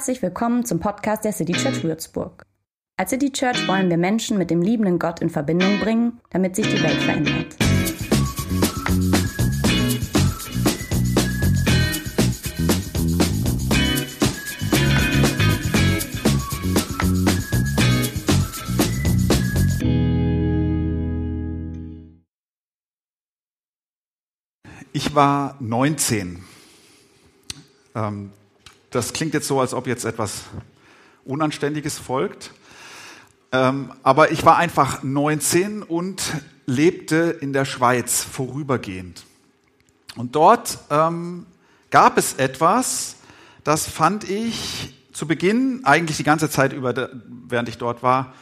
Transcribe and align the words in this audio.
Herzlich 0.00 0.22
willkommen 0.22 0.64
zum 0.64 0.80
Podcast 0.80 1.26
der 1.26 1.32
City 1.34 1.52
Church 1.52 1.84
Würzburg. 1.84 2.46
Als 2.96 3.10
City 3.10 3.30
Church 3.30 3.68
wollen 3.68 3.90
wir 3.90 3.98
Menschen 3.98 4.38
mit 4.38 4.50
dem 4.50 4.62
liebenden 4.62 4.98
Gott 4.98 5.20
in 5.20 5.28
Verbindung 5.28 5.78
bringen, 5.78 6.22
damit 6.30 6.56
sich 6.56 6.66
die 6.66 6.82
Welt 6.82 7.02
verändert. 7.02 7.54
Ich 24.94 25.14
war 25.14 25.56
19. 25.60 26.42
Ähm, 27.94 28.32
das 28.90 29.12
klingt 29.12 29.34
jetzt 29.34 29.46
so, 29.46 29.60
als 29.60 29.74
ob 29.74 29.86
jetzt 29.86 30.04
etwas 30.04 30.42
Unanständiges 31.24 31.98
folgt. 31.98 32.52
Ähm, 33.52 33.92
aber 34.02 34.30
ich 34.30 34.44
war 34.44 34.56
einfach 34.56 35.02
19 35.02 35.82
und 35.82 36.22
lebte 36.66 37.36
in 37.40 37.52
der 37.52 37.64
Schweiz 37.64 38.22
vorübergehend. 38.22 39.24
Und 40.16 40.36
dort 40.36 40.78
ähm, 40.90 41.46
gab 41.90 42.18
es 42.18 42.34
etwas, 42.34 43.16
das 43.64 43.86
fand 43.86 44.28
ich 44.28 44.94
zu 45.12 45.26
Beginn, 45.26 45.84
eigentlich 45.84 46.16
die 46.16 46.24
ganze 46.24 46.48
Zeit 46.48 46.72
über, 46.72 47.10
während 47.48 47.68
ich 47.68 47.78
dort 47.78 48.02
war, 48.02 48.32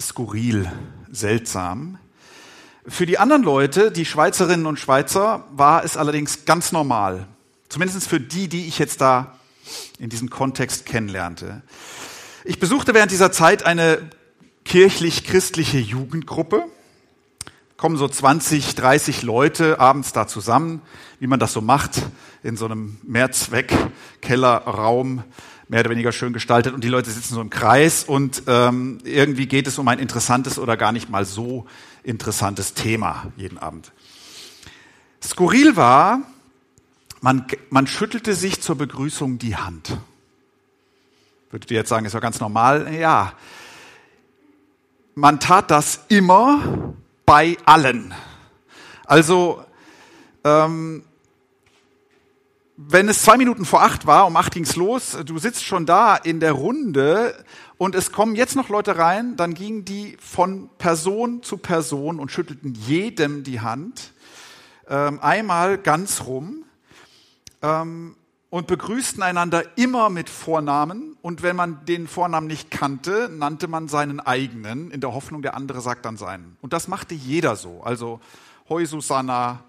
skurril, 0.00 0.70
seltsam. 1.10 1.98
Für 2.86 3.06
die 3.06 3.18
anderen 3.18 3.42
Leute, 3.42 3.90
die 3.90 4.04
Schweizerinnen 4.04 4.66
und 4.66 4.78
Schweizer, 4.78 5.44
war 5.50 5.84
es 5.84 5.96
allerdings 5.96 6.44
ganz 6.44 6.72
normal. 6.72 7.26
Zumindest 7.68 8.06
für 8.06 8.20
die, 8.20 8.48
die 8.48 8.66
ich 8.66 8.78
jetzt 8.78 9.00
da 9.00 9.38
in 9.98 10.10
diesem 10.10 10.30
Kontext 10.30 10.86
kennenlernte. 10.86 11.62
Ich 12.44 12.60
besuchte 12.60 12.94
während 12.94 13.10
dieser 13.10 13.32
Zeit 13.32 13.64
eine 13.64 13.98
kirchlich-christliche 14.64 15.78
Jugendgruppe. 15.78 16.64
Kommen 17.76 17.96
so 17.96 18.06
20, 18.08 18.74
30 18.74 19.22
Leute 19.22 19.80
abends 19.80 20.12
da 20.12 20.26
zusammen, 20.26 20.82
wie 21.20 21.26
man 21.26 21.40
das 21.40 21.52
so 21.52 21.60
macht, 21.60 22.02
in 22.42 22.56
so 22.56 22.64
einem 22.66 22.96
Mehrzweck-Kellerraum, 23.02 25.24
mehr 25.68 25.80
oder 25.80 25.90
weniger 25.90 26.12
schön 26.12 26.32
gestaltet. 26.32 26.72
Und 26.72 26.84
die 26.84 26.88
Leute 26.88 27.10
sitzen 27.10 27.34
so 27.34 27.40
im 27.40 27.50
Kreis 27.50 28.04
und 28.04 28.44
ähm, 28.46 28.98
irgendwie 29.04 29.46
geht 29.46 29.66
es 29.66 29.78
um 29.78 29.88
ein 29.88 29.98
interessantes 29.98 30.58
oder 30.58 30.76
gar 30.76 30.92
nicht 30.92 31.10
mal 31.10 31.24
so 31.24 31.66
interessantes 32.02 32.74
Thema 32.74 33.32
jeden 33.36 33.58
Abend. 33.58 33.92
Skurril 35.22 35.76
war, 35.76 36.22
man, 37.20 37.46
man 37.70 37.86
schüttelte 37.86 38.34
sich 38.34 38.60
zur 38.60 38.76
Begrüßung 38.76 39.38
die 39.38 39.56
Hand. 39.56 39.98
Würdet 41.50 41.70
ihr 41.70 41.78
jetzt 41.78 41.88
sagen, 41.88 42.04
ist 42.06 42.12
ja 42.12 42.20
ganz 42.20 42.40
normal? 42.40 42.92
Ja. 42.94 43.32
Man 45.14 45.40
tat 45.40 45.70
das 45.70 46.04
immer 46.08 46.94
bei 47.24 47.56
allen. 47.64 48.12
Also, 49.06 49.64
ähm, 50.44 51.04
wenn 52.76 53.08
es 53.08 53.22
zwei 53.22 53.38
Minuten 53.38 53.64
vor 53.64 53.82
acht 53.82 54.06
war, 54.06 54.26
um 54.26 54.36
acht 54.36 54.52
ging's 54.52 54.76
los, 54.76 55.16
du 55.24 55.38
sitzt 55.38 55.64
schon 55.64 55.86
da 55.86 56.14
in 56.14 56.40
der 56.40 56.52
Runde 56.52 57.42
und 57.78 57.94
es 57.94 58.12
kommen 58.12 58.36
jetzt 58.36 58.54
noch 58.54 58.68
Leute 58.68 58.98
rein, 58.98 59.36
dann 59.36 59.54
gingen 59.54 59.86
die 59.86 60.18
von 60.20 60.68
Person 60.76 61.42
zu 61.42 61.56
Person 61.56 62.20
und 62.20 62.30
schüttelten 62.30 62.74
jedem 62.74 63.44
die 63.44 63.60
Hand, 63.60 64.12
ähm, 64.88 65.20
einmal 65.20 65.78
ganz 65.78 66.24
rum 66.26 66.65
ähm, 67.66 68.16
und 68.48 68.68
begrüßten 68.68 69.22
einander 69.22 69.76
immer 69.76 70.08
mit 70.08 70.30
Vornamen. 70.30 71.16
Und 71.20 71.42
wenn 71.42 71.56
man 71.56 71.84
den 71.84 72.06
Vornamen 72.06 72.46
nicht 72.46 72.70
kannte, 72.70 73.28
nannte 73.30 73.68
man 73.68 73.88
seinen 73.88 74.20
eigenen, 74.20 74.90
in 74.90 75.00
der 75.00 75.12
Hoffnung, 75.12 75.42
der 75.42 75.54
andere 75.54 75.80
sagt 75.80 76.04
dann 76.04 76.16
seinen. 76.16 76.56
Und 76.62 76.72
das 76.72 76.88
machte 76.88 77.14
jeder 77.14 77.56
so. 77.56 77.82
Also, 77.82 78.20
hoi 78.68 78.86
Susanna, 78.86 79.64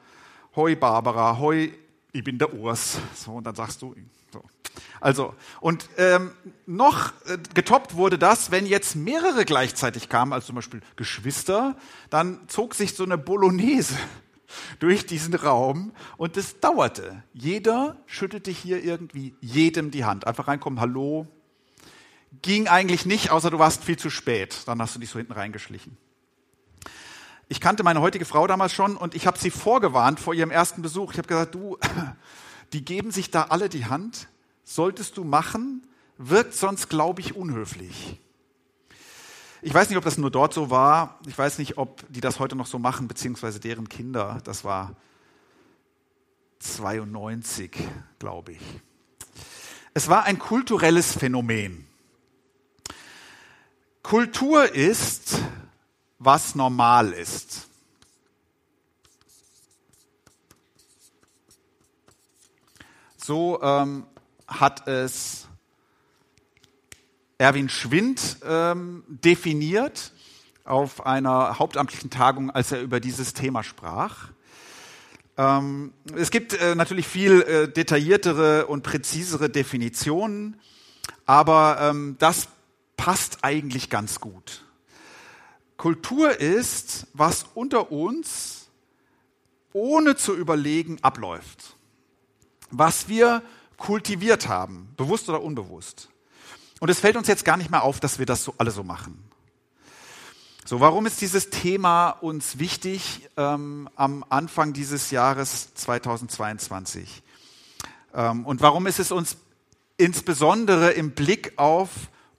hoi 0.56 0.76
Barbara, 0.76 1.40
hoi, 1.40 1.74
ich 2.14 2.24
bin 2.24 2.38
der 2.38 2.54
Urs. 2.54 3.00
So, 3.16 3.32
und 3.34 3.46
dann 3.46 3.56
sagst 3.56 3.82
du, 3.82 3.96
so. 4.32 4.44
Also, 5.02 5.34
und 5.60 5.90
ähm, 5.98 6.32
noch 6.66 7.12
äh, 7.26 7.38
getoppt 7.56 7.96
wurde 7.96 8.20
das, 8.20 8.52
wenn 8.52 8.66
jetzt 8.68 8.96
mehrere 8.96 9.44
gleichzeitig 9.44 10.08
kamen, 10.08 10.34
als 10.34 10.46
zum 10.46 10.56
Beispiel 10.56 10.82
Geschwister, 10.96 11.76
dann 12.10 12.40
zog 12.48 12.76
sich 12.76 12.96
so 12.96 13.04
eine 13.04 13.18
Bolognese 13.18 13.96
durch 14.80 15.06
diesen 15.06 15.34
Raum 15.34 15.94
und 16.18 16.38
es 16.38 16.60
dauerte. 16.60 17.24
Jeder 17.34 17.98
schüttelte 18.06 18.52
hier 18.52 18.84
irgendwie 18.84 19.36
jedem 19.42 19.92
die 19.92 20.06
Hand. 20.06 20.28
Einfach 20.28 20.48
reinkommen, 20.48 20.80
hallo. 20.80 21.28
Ging 22.42 22.68
eigentlich 22.68 23.06
nicht, 23.06 23.32
außer 23.32 23.50
du 23.50 23.60
warst 23.60 23.84
viel 23.84 23.98
zu 23.98 24.10
spät. 24.10 24.60
Dann 24.66 24.82
hast 24.82 24.96
du 24.96 25.00
dich 25.00 25.10
so 25.10 25.20
hinten 25.20 25.34
reingeschlichen. 25.34 25.98
Ich 27.50 27.62
kannte 27.62 27.84
meine 27.84 28.02
heutige 28.02 28.26
Frau 28.26 28.46
damals 28.46 28.74
schon 28.74 28.98
und 28.98 29.16
ich 29.16 29.26
habe 29.26 29.40
sie 29.40 29.52
vorgewarnt 29.52 30.20
vor 30.20 30.34
ihrem 30.34 30.52
ersten 30.52 30.82
Besuch. 30.82 31.14
Ich 31.14 31.18
habe 31.18 31.28
gesagt, 31.28 31.56
du, 31.56 31.78
die 32.74 32.84
geben 32.84 33.12
sich 33.12 33.32
da 33.32 33.44
alle 33.44 33.70
die 33.70 33.86
Hand. 33.86 34.28
Solltest 34.66 35.16
du 35.16 35.24
machen, 35.24 35.88
wirkt 36.18 36.54
sonst, 36.54 36.90
glaube 36.90 37.22
ich, 37.22 37.36
unhöflich. 37.36 38.20
Ich 39.62 39.74
weiß 39.74 39.90
nicht, 39.90 39.98
ob 39.98 40.04
das 40.04 40.18
nur 40.18 40.30
dort 40.30 40.54
so 40.54 40.70
war. 40.70 41.20
Ich 41.26 41.38
weiß 41.38 41.58
nicht, 41.58 41.78
ob 41.78 42.04
die 42.10 42.22
das 42.22 42.40
heute 42.40 42.56
noch 42.56 42.68
so 42.68 42.78
machen, 42.78 43.08
beziehungsweise 43.08 43.60
deren 43.60 43.90
Kinder. 43.90 44.40
Das 44.44 44.64
war 44.64 44.96
92, 46.60 47.76
glaube 48.20 48.54
ich. 48.54 48.62
Es 49.96 50.10
war 50.10 50.26
ein 50.26 50.38
kulturelles 50.38 51.14
Phänomen. 51.14 51.88
Kultur 54.04 54.72
ist, 54.74 55.40
was 56.20 56.54
normal 56.54 57.12
ist. 57.12 57.68
So 63.18 63.60
ähm, 63.62 64.06
hat 64.48 64.88
es 64.88 65.47
Erwin 67.38 67.70
Schwind 67.70 68.38
ähm, 68.46 69.04
definiert 69.08 70.12
auf 70.64 71.06
einer 71.06 71.60
hauptamtlichen 71.60 72.10
Tagung, 72.10 72.50
als 72.50 72.72
er 72.72 72.82
über 72.82 73.00
dieses 73.00 73.34
Thema 73.34 73.64
sprach. 73.64 74.30
Ähm, 75.38 75.94
es 76.16 76.32
gibt 76.32 76.54
äh, 76.54 76.74
natürlich 76.74 77.08
viel 77.08 77.42
äh, 77.42 77.72
detailliertere 77.72 78.66
und 78.66 78.82
präzisere 78.82 79.50
Definitionen, 79.50 80.60
aber 81.26 81.78
ähm, 81.80 82.16
das 82.18 82.48
passt 82.98 83.40
eigentlich 83.44 83.90
ganz 83.92 84.20
gut. 84.20 84.66
Kultur 85.78 86.40
ist, 86.40 87.06
was 87.14 87.46
unter 87.54 87.92
uns 87.92 88.68
ohne 89.74 90.16
zu 90.16 90.36
überlegen 90.36 90.98
abläuft. 91.04 91.76
Was 92.72 93.08
wir 93.08 93.44
kultiviert 93.78 94.48
haben, 94.48 94.90
bewusst 94.98 95.30
oder 95.30 95.44
unbewusst. 95.44 96.10
Und 96.80 96.90
es 96.90 97.00
fällt 97.00 97.16
uns 97.16 97.28
jetzt 97.28 97.46
gar 97.46 97.58
nicht 97.58 97.72
mehr 97.72 97.84
auf, 97.84 98.00
dass 98.00 98.20
wir 98.20 98.26
das 98.26 98.44
so 98.44 98.54
alle 98.58 98.72
so 98.72 98.84
machen. 98.84 99.24
So, 100.66 100.82
warum 100.82 101.06
ist 101.06 101.22
dieses 101.22 101.50
Thema 101.50 102.10
uns 102.10 102.60
wichtig 102.60 103.30
ähm, 103.38 103.90
am 103.96 104.26
Anfang 104.28 104.74
dieses 104.74 105.12
Jahres 105.12 105.74
2022? 105.76 107.24
Ähm, 108.14 108.46
und 108.46 108.62
warum 108.62 108.86
ist 108.86 109.00
es 109.00 109.14
uns 109.14 109.38
insbesondere 109.96 110.92
im 110.92 111.12
Blick 111.12 111.54
auf 111.56 111.90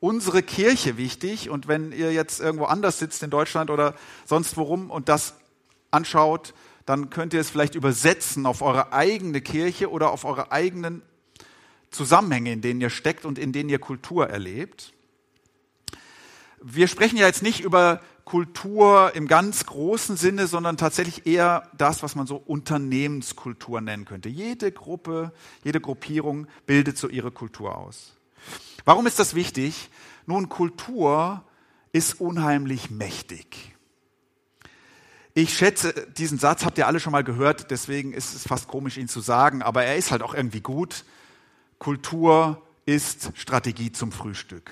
unsere 0.01 0.43
Kirche 0.43 0.99
wichtig? 0.99 1.49
Und 1.49 1.69
wenn 1.69 1.91
ihr 1.91 2.13
jetzt 2.13 2.39
irgendwo 2.39 2.67
anders 2.67 2.99
sitzt 2.99 3.23
in 3.23 3.31
Deutschland 3.31 3.71
oder 3.71 3.95
sonst 4.27 4.59
worum 4.59 4.91
und 4.91 5.09
das 5.09 5.35
anschaut, 5.91 6.53
dann 6.85 7.09
könnt 7.11 7.33
ihr 7.33 7.41
es 7.41 7.51
vielleicht 7.51 7.75
übersetzen 7.75 8.45
auf 8.45 8.61
eure 8.61 8.93
eigene 8.93 9.41
Kirche 9.41 9.91
oder 9.91 10.11
auf 10.11 10.25
eure 10.25 10.53
eigenen 10.53 11.01
Zusammenhänge, 11.91 12.53
in 12.53 12.61
denen 12.61 12.81
ihr 12.81 12.91
steckt 12.91 13.25
und 13.25 13.39
in 13.39 13.53
denen 13.53 13.71
ihr 13.71 13.79
Kultur 13.79 14.29
erlebt. 14.29 14.93
Wir 16.63 16.89
sprechen 16.89 17.17
ja 17.17 17.27
jetzt 17.27 17.43
nicht 17.43 17.61
über 17.61 18.01
Kultur 18.25 19.13
im 19.15 19.27
ganz 19.27 19.65
großen 19.65 20.17
Sinne, 20.19 20.49
sondern 20.49 20.77
tatsächlich 20.77 21.27
eher 21.27 21.71
das, 21.79 22.03
was 22.03 22.15
man 22.15 22.27
so 22.27 22.37
Unternehmenskultur 22.37 23.81
nennen 23.81 24.05
könnte. 24.05 24.29
Jede 24.29 24.71
Gruppe, 24.71 25.33
jede 25.65 25.81
Gruppierung 25.81 26.47
bildet 26.67 26.99
so 26.99 27.09
ihre 27.09 27.31
Kultur 27.31 27.77
aus. 27.77 28.17
Warum 28.85 29.07
ist 29.07 29.19
das 29.19 29.35
wichtig? 29.35 29.89
Nun, 30.27 30.51
Kultur 30.51 31.43
ist 31.93 32.21
unheimlich 32.21 32.91
mächtig. 32.91 33.75
Ich 35.33 35.57
schätze, 35.57 35.95
diesen 36.19 36.39
Satz 36.39 36.65
habt 36.65 36.77
ihr 36.79 36.87
alle 36.87 37.01
schon 37.01 37.13
mal 37.13 37.25
gehört, 37.25 37.71
deswegen 37.71 38.13
ist 38.13 38.35
es 38.35 38.43
fast 38.43 38.69
komisch, 38.69 38.99
ihn 38.99 39.09
zu 39.09 39.21
sagen, 39.21 39.63
aber 39.63 39.85
er 39.85 39.97
ist 39.97 40.11
halt 40.11 40.23
auch 40.23 40.35
irgendwie 40.35 40.61
gut. 40.61 41.05
Kultur 41.79 42.63
ist 42.87 43.33
Strategie 43.35 43.93
zum 43.93 44.13
Frühstück. 44.13 44.71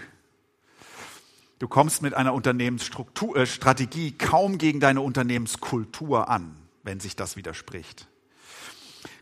Du 1.58 1.68
kommst 1.68 2.02
mit 2.02 2.14
einer 2.14 2.34
Unternehmensstrategie 2.34 4.08
äh, 4.08 4.12
kaum 4.12 4.58
gegen 4.58 4.80
deine 4.80 5.00
Unternehmenskultur 5.00 6.28
an, 6.28 6.56
wenn 6.82 7.00
sich 7.00 7.16
das 7.16 7.36
widerspricht. 7.36 8.08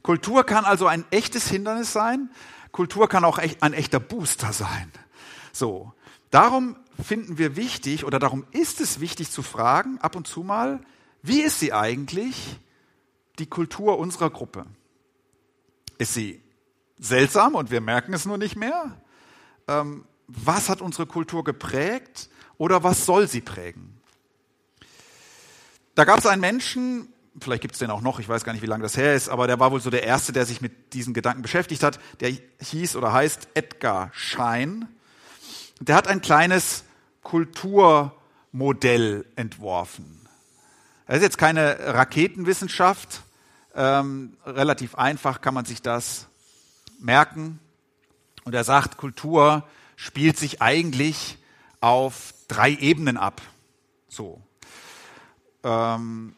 Kultur 0.03 0.45
kann 0.45 0.65
also 0.65 0.87
ein 0.87 1.05
echtes 1.11 1.49
Hindernis 1.49 1.93
sein. 1.93 2.31
Kultur 2.73 3.09
kann 3.09 3.25
auch 3.25 3.39
ein 3.39 3.73
echter 3.73 4.01
Booster 4.01 4.53
sein. 4.53 4.91
So, 5.53 5.93
darum 6.31 6.77
finden 7.01 7.39
wir 7.39 7.55
wichtig 7.55 8.05
oder 8.05 8.19
darum 8.19 8.45
ist 8.51 8.81
es 8.81 9.01
wichtig 9.01 9.31
zu 9.31 9.43
fragen, 9.43 9.99
ab 9.99 10.17
und 10.17 10.27
zu 10.27 10.43
mal, 10.43 10.81
wie 11.23 11.41
ist 11.41 11.61
sie 11.61 11.73
eigentlich, 11.73 12.59
die 13.39 13.47
Kultur 13.47 13.99
unserer 13.99 14.31
Gruppe? 14.31 14.67
Ist 15.99 16.15
sie 16.15 16.44
seltsam 16.99 17.55
und 17.55 17.71
wir 17.71 17.81
merken 17.81 18.15
es 18.15 18.25
nur 18.25 18.39
nicht 18.39 18.57
mehr? 18.57 18.97
Ähm, 19.69 20.05
was 20.27 20.69
hat 20.69 20.81
unsere 20.81 21.07
Kultur 21.07 21.45
geprägt 21.45 22.29
oder 22.57 22.83
was 22.83 23.07
soll 23.07 23.29
sie 23.29 23.41
prägen? 23.41 24.01
Da 25.95 26.05
gab 26.05 26.19
es 26.19 26.27
einen 26.27 26.41
Menschen, 26.41 27.09
vielleicht 27.41 27.63
gibt 27.63 27.75
es 27.75 27.79
den 27.79 27.91
auch 27.91 28.01
noch, 28.01 28.19
ich 28.19 28.29
weiß 28.29 28.45
gar 28.45 28.53
nicht, 28.53 28.63
wie 28.63 28.67
lange 28.67 28.83
das 28.83 28.97
her 28.97 29.15
ist, 29.15 29.29
aber 29.29 29.47
der 29.47 29.61
war 29.61 29.71
wohl 29.71 29.81
so 29.81 29.91
der 29.91 30.05
Erste, 30.05 30.33
der 30.33 30.47
sich 30.47 30.61
mit 30.61 30.93
diesen 30.93 31.15
Gedanken 31.15 31.43
beschäftigt 31.43 31.83
hat. 31.83 32.01
Der 32.21 32.33
hieß 32.61 32.97
oder 32.97 33.13
heißt 33.13 33.49
Edgar 33.55 34.11
Schein. 34.13 34.89
Der 35.81 35.95
hat 35.95 36.09
ein 36.09 36.21
kleines 36.21 36.85
Kulturmodell 37.23 39.27
entworfen. 39.37 40.21
Das 41.07 41.19
ist 41.19 41.23
jetzt 41.23 41.39
keine 41.39 41.95
Raketenwissenschaft, 41.95 43.23
ähm, 43.75 44.37
relativ 44.47 44.95
einfach 44.95 45.41
kann 45.41 45.55
man 45.55 45.65
sich 45.65 45.83
das 45.83 46.29
merken. 47.05 47.61
Und 48.45 48.55
er 48.55 48.65
sagt, 48.65 48.97
Kultur 48.97 49.67
spielt 49.97 50.39
sich 50.39 50.61
eigentlich 50.61 51.39
auf 51.81 52.35
drei 52.49 52.73
Ebenen 52.73 53.17
ab. 53.17 53.43
So. 54.09 54.41
Ähm, 55.63 56.35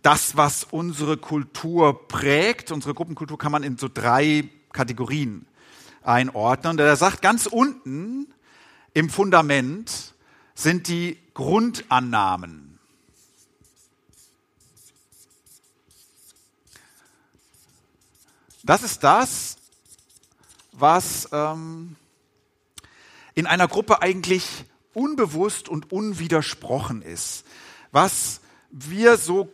das, 0.00 0.36
was 0.36 0.64
unsere 0.64 1.16
Kultur 1.16 2.08
prägt, 2.08 2.70
unsere 2.70 2.94
Gruppenkultur 2.94 3.38
kann 3.38 3.52
man 3.52 3.62
in 3.62 3.76
so 3.76 3.88
drei 3.92 4.48
Kategorien 4.72 5.46
einordnen. 6.02 6.72
Und 6.72 6.80
er 6.80 6.96
sagt, 6.96 7.22
ganz 7.22 7.46
unten 7.46 8.32
im 8.94 9.10
Fundament 9.10 10.14
sind 10.54 10.88
die 10.88 11.18
Grundannahmen. 11.34 12.78
Das 18.64 18.82
ist 18.82 19.02
das, 19.02 19.56
was 20.82 21.28
ähm, 21.32 21.96
in 23.34 23.46
einer 23.46 23.68
Gruppe 23.68 24.02
eigentlich 24.02 24.64
unbewusst 24.92 25.68
und 25.68 25.92
unwidersprochen 25.92 27.00
ist, 27.00 27.46
was 27.92 28.40
wir 28.70 29.16
so 29.16 29.50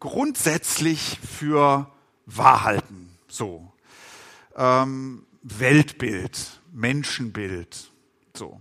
grundsätzlich 0.00 1.18
für 1.20 1.90
wahr 2.24 2.64
halten. 2.64 3.18
So. 3.28 3.72
Ähm, 4.56 5.26
Weltbild, 5.42 6.60
Menschenbild. 6.72 7.90
So. 8.34 8.60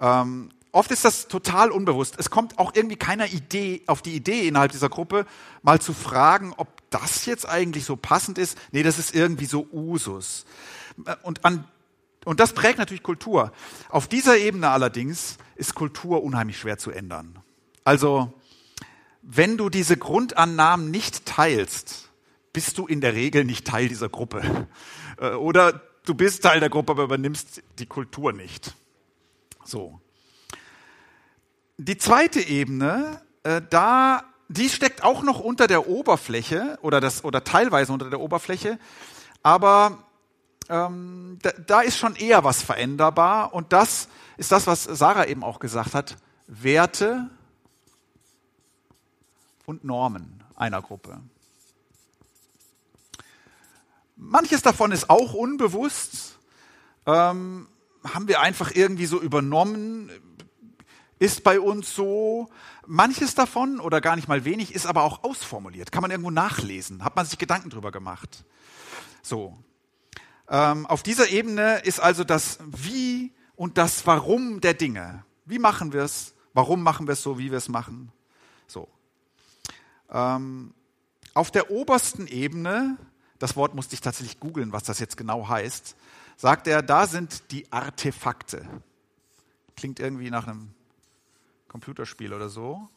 Ähm, 0.00 0.50
oft 0.72 0.90
ist 0.90 1.04
das 1.04 1.28
total 1.28 1.70
unbewusst. 1.70 2.16
Es 2.18 2.30
kommt 2.30 2.58
auch 2.58 2.74
irgendwie 2.74 2.96
keiner 2.96 3.26
Idee 3.26 3.82
auf 3.86 4.02
die 4.02 4.14
Idee 4.14 4.48
innerhalb 4.48 4.72
dieser 4.72 4.88
Gruppe, 4.88 5.26
mal 5.62 5.80
zu 5.80 5.92
fragen, 5.92 6.54
ob 6.56 6.81
das 6.94 7.26
jetzt 7.26 7.48
eigentlich 7.48 7.84
so 7.84 7.96
passend 7.96 8.38
ist. 8.38 8.56
Nee, 8.70 8.82
das 8.82 8.98
ist 8.98 9.14
irgendwie 9.14 9.46
so 9.46 9.66
Usus. 9.72 10.44
Und, 11.22 11.44
an, 11.44 11.64
und 12.24 12.40
das 12.40 12.52
prägt 12.52 12.78
natürlich 12.78 13.02
Kultur. 13.02 13.52
Auf 13.88 14.08
dieser 14.08 14.38
Ebene 14.38 14.70
allerdings 14.70 15.38
ist 15.56 15.74
Kultur 15.74 16.22
unheimlich 16.22 16.58
schwer 16.58 16.78
zu 16.78 16.90
ändern. 16.90 17.38
Also 17.84 18.32
wenn 19.22 19.56
du 19.56 19.70
diese 19.70 19.96
Grundannahmen 19.96 20.90
nicht 20.90 21.26
teilst, 21.26 22.10
bist 22.52 22.76
du 22.76 22.86
in 22.86 23.00
der 23.00 23.14
Regel 23.14 23.44
nicht 23.44 23.66
Teil 23.66 23.88
dieser 23.88 24.08
Gruppe. 24.08 24.68
Äh, 25.18 25.30
oder 25.32 25.82
du 26.04 26.14
bist 26.14 26.42
Teil 26.42 26.58
der 26.58 26.70
Gruppe, 26.70 26.92
aber 26.92 27.04
übernimmst 27.04 27.62
die 27.78 27.86
Kultur 27.86 28.32
nicht. 28.32 28.74
So. 29.64 30.00
Die 31.76 31.98
zweite 31.98 32.40
Ebene, 32.40 33.22
äh, 33.42 33.62
da, 33.68 34.24
die 34.52 34.68
steckt 34.68 35.02
auch 35.02 35.22
noch 35.22 35.40
unter 35.40 35.66
der 35.66 35.88
Oberfläche 35.88 36.78
oder, 36.82 37.00
das, 37.00 37.24
oder 37.24 37.44
teilweise 37.44 37.92
unter 37.92 38.10
der 38.10 38.20
Oberfläche, 38.20 38.78
aber 39.42 39.98
ähm, 40.68 41.38
da, 41.42 41.50
da 41.66 41.80
ist 41.80 41.98
schon 41.98 42.16
eher 42.16 42.44
was 42.44 42.62
veränderbar 42.62 43.54
und 43.54 43.72
das 43.72 44.08
ist 44.36 44.52
das, 44.52 44.66
was 44.66 44.84
Sarah 44.84 45.26
eben 45.26 45.42
auch 45.44 45.58
gesagt 45.58 45.94
hat. 45.94 46.16
Werte 46.46 47.30
und 49.66 49.84
Normen 49.84 50.42
einer 50.54 50.82
Gruppe. 50.82 51.20
Manches 54.16 54.62
davon 54.62 54.92
ist 54.92 55.10
auch 55.10 55.34
unbewusst, 55.34 56.38
ähm, 57.06 57.66
haben 58.04 58.28
wir 58.28 58.40
einfach 58.40 58.72
irgendwie 58.74 59.06
so 59.06 59.20
übernommen, 59.20 60.10
ist 61.22 61.44
bei 61.44 61.60
uns 61.60 61.94
so. 61.94 62.48
Manches 62.84 63.36
davon 63.36 63.78
oder 63.78 64.00
gar 64.00 64.16
nicht 64.16 64.26
mal 64.26 64.44
wenig 64.44 64.74
ist 64.74 64.86
aber 64.86 65.04
auch 65.04 65.22
ausformuliert, 65.22 65.92
kann 65.92 66.02
man 66.02 66.10
irgendwo 66.10 66.32
nachlesen, 66.32 67.04
hat 67.04 67.14
man 67.14 67.24
sich 67.24 67.38
Gedanken 67.38 67.70
drüber 67.70 67.92
gemacht. 67.92 68.44
So. 69.22 69.56
Ähm, 70.48 70.84
auf 70.86 71.04
dieser 71.04 71.30
Ebene 71.30 71.78
ist 71.84 72.00
also 72.00 72.24
das 72.24 72.58
Wie 72.66 73.32
und 73.54 73.78
das 73.78 74.04
Warum 74.04 74.60
der 74.60 74.74
Dinge. 74.74 75.24
Wie 75.44 75.60
machen 75.60 75.92
wir 75.92 76.02
es? 76.02 76.34
Warum 76.54 76.82
machen 76.82 77.06
wir 77.06 77.12
es 77.12 77.22
so, 77.22 77.38
wie 77.38 77.52
wir 77.52 77.58
es 77.58 77.68
machen? 77.68 78.10
So. 78.66 78.88
Ähm, 80.10 80.74
auf 81.34 81.52
der 81.52 81.70
obersten 81.70 82.26
Ebene, 82.26 82.98
das 83.38 83.54
Wort 83.54 83.76
musste 83.76 83.94
ich 83.94 84.00
tatsächlich 84.00 84.40
googeln, 84.40 84.72
was 84.72 84.82
das 84.82 84.98
jetzt 84.98 85.16
genau 85.16 85.48
heißt, 85.48 85.94
sagt 86.36 86.66
er, 86.66 86.82
da 86.82 87.06
sind 87.06 87.52
die 87.52 87.72
Artefakte. 87.72 88.66
Klingt 89.76 90.00
irgendwie 90.00 90.30
nach 90.30 90.48
einem 90.48 90.74
Computerspiel 91.72 92.34
oder 92.34 92.50
so, 92.50 92.88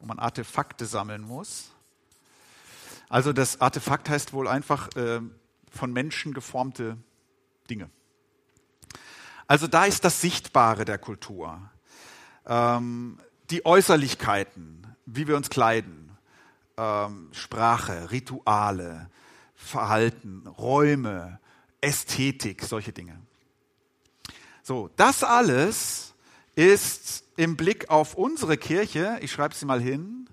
wo 0.00 0.06
man 0.06 0.18
Artefakte 0.18 0.84
sammeln 0.84 1.22
muss. 1.22 1.70
Also 3.08 3.32
das 3.32 3.60
Artefakt 3.60 4.08
heißt 4.08 4.32
wohl 4.32 4.48
einfach 4.48 4.94
äh, 4.96 5.20
von 5.70 5.92
Menschen 5.92 6.34
geformte 6.34 6.98
Dinge. 7.70 7.88
Also 9.46 9.66
da 9.66 9.84
ist 9.84 10.04
das 10.04 10.20
Sichtbare 10.20 10.84
der 10.84 10.98
Kultur. 10.98 11.70
Ähm, 12.46 13.18
die 13.48 13.64
Äußerlichkeiten, 13.64 14.86
wie 15.06 15.28
wir 15.28 15.36
uns 15.36 15.48
kleiden, 15.48 16.10
ähm, 16.76 17.30
Sprache, 17.32 18.10
Rituale, 18.10 19.08
Verhalten, 19.54 20.46
Räume, 20.46 21.38
Ästhetik, 21.80 22.62
solche 22.64 22.92
Dinge. 22.92 23.18
So, 24.62 24.90
das 24.96 25.22
alles 25.22 26.12
ist 26.56 27.24
im 27.38 27.56
Blick 27.56 27.88
auf 27.88 28.16
unsere 28.16 28.56
Kirche, 28.56 29.16
ich 29.20 29.30
schreibe 29.30 29.54
sie 29.54 29.64
mal 29.64 29.80
hin, 29.80 30.28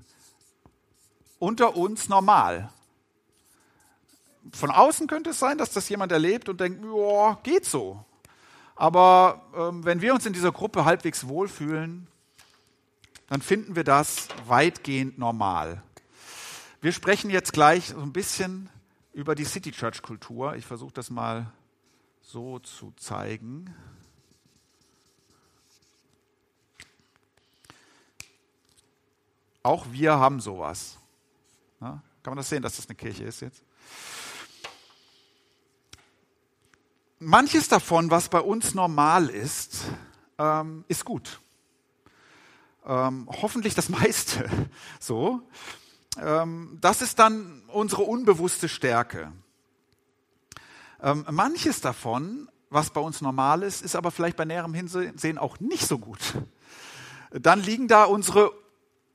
unter 1.37 1.77
uns 1.77 2.09
normal. 2.09 2.71
Von 4.51 4.71
außen 4.71 5.05
könnte 5.05 5.29
es 5.29 5.39
sein, 5.39 5.59
dass 5.59 5.69
das 5.69 5.87
jemand 5.87 6.11
erlebt 6.11 6.49
und 6.49 6.59
denkt, 6.59 6.83
ja, 6.83 7.37
geht 7.43 7.65
so. 7.65 8.03
Aber 8.75 9.43
ähm, 9.55 9.85
wenn 9.85 10.01
wir 10.01 10.15
uns 10.15 10.25
in 10.25 10.33
dieser 10.33 10.51
Gruppe 10.51 10.83
halbwegs 10.83 11.27
wohlfühlen, 11.27 12.07
dann 13.27 13.43
finden 13.43 13.75
wir 13.75 13.83
das 13.83 14.27
weitgehend 14.47 15.19
normal. 15.19 15.83
Wir 16.81 16.91
sprechen 16.91 17.29
jetzt 17.29 17.53
gleich 17.53 17.89
so 17.89 17.99
ein 17.99 18.13
bisschen 18.13 18.67
über 19.13 19.35
die 19.35 19.45
City 19.45 19.71
Church 19.71 20.01
Kultur. 20.01 20.55
Ich 20.55 20.65
versuche 20.65 20.93
das 20.93 21.11
mal 21.11 21.51
so 22.23 22.57
zu 22.57 22.93
zeigen. 22.97 23.75
Auch 29.65 29.87
wir 29.89 30.19
haben 30.19 30.41
sowas. 30.41 30.95
Ja, 31.81 31.99
kann 32.21 32.31
man 32.31 32.37
das 32.37 32.49
sehen, 32.49 32.61
dass 32.61 32.75
das 32.75 32.87
eine 32.87 32.93
Kirche 32.93 33.23
ist 33.23 33.41
jetzt? 33.41 33.63
Manches 37.17 37.67
davon, 37.67 38.11
was 38.11 38.29
bei 38.29 38.41
uns 38.41 38.75
normal 38.75 39.27
ist, 39.27 39.85
ähm, 40.37 40.85
ist 40.87 41.03
gut. 41.03 41.39
Ähm, 42.85 43.27
hoffentlich 43.41 43.73
das 43.73 43.89
meiste 43.89 44.47
so. 44.99 45.41
Ähm, 46.21 46.77
das 46.79 47.01
ist 47.01 47.17
dann 47.17 47.63
unsere 47.69 48.03
unbewusste 48.03 48.69
Stärke. 48.69 49.31
Ähm, 51.01 51.25
manches 51.31 51.81
davon, 51.81 52.51
was 52.69 52.91
bei 52.91 53.01
uns 53.01 53.19
normal 53.19 53.63
ist, 53.63 53.81
ist 53.81 53.95
aber 53.95 54.11
vielleicht 54.11 54.37
bei 54.37 54.45
näherem 54.45 54.75
Hinsehen 54.75 55.39
auch 55.39 55.59
nicht 55.59 55.87
so 55.87 55.97
gut. 55.97 56.35
Dann 57.31 57.61
liegen 57.61 57.87
da 57.87 58.03
unsere 58.03 58.51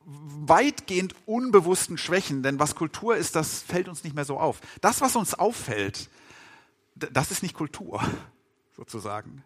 weitgehend 0.04 1.14
unbewussten 1.26 1.98
Schwächen, 1.98 2.42
denn 2.42 2.58
was 2.58 2.74
Kultur 2.74 3.16
ist, 3.16 3.36
das 3.36 3.62
fällt 3.62 3.88
uns 3.88 4.02
nicht 4.04 4.14
mehr 4.14 4.24
so 4.24 4.38
auf. 4.38 4.60
Das, 4.80 5.00
was 5.00 5.16
uns 5.16 5.34
auffällt, 5.34 6.08
das 6.94 7.30
ist 7.30 7.42
nicht 7.42 7.54
Kultur, 7.54 8.02
sozusagen. 8.76 9.44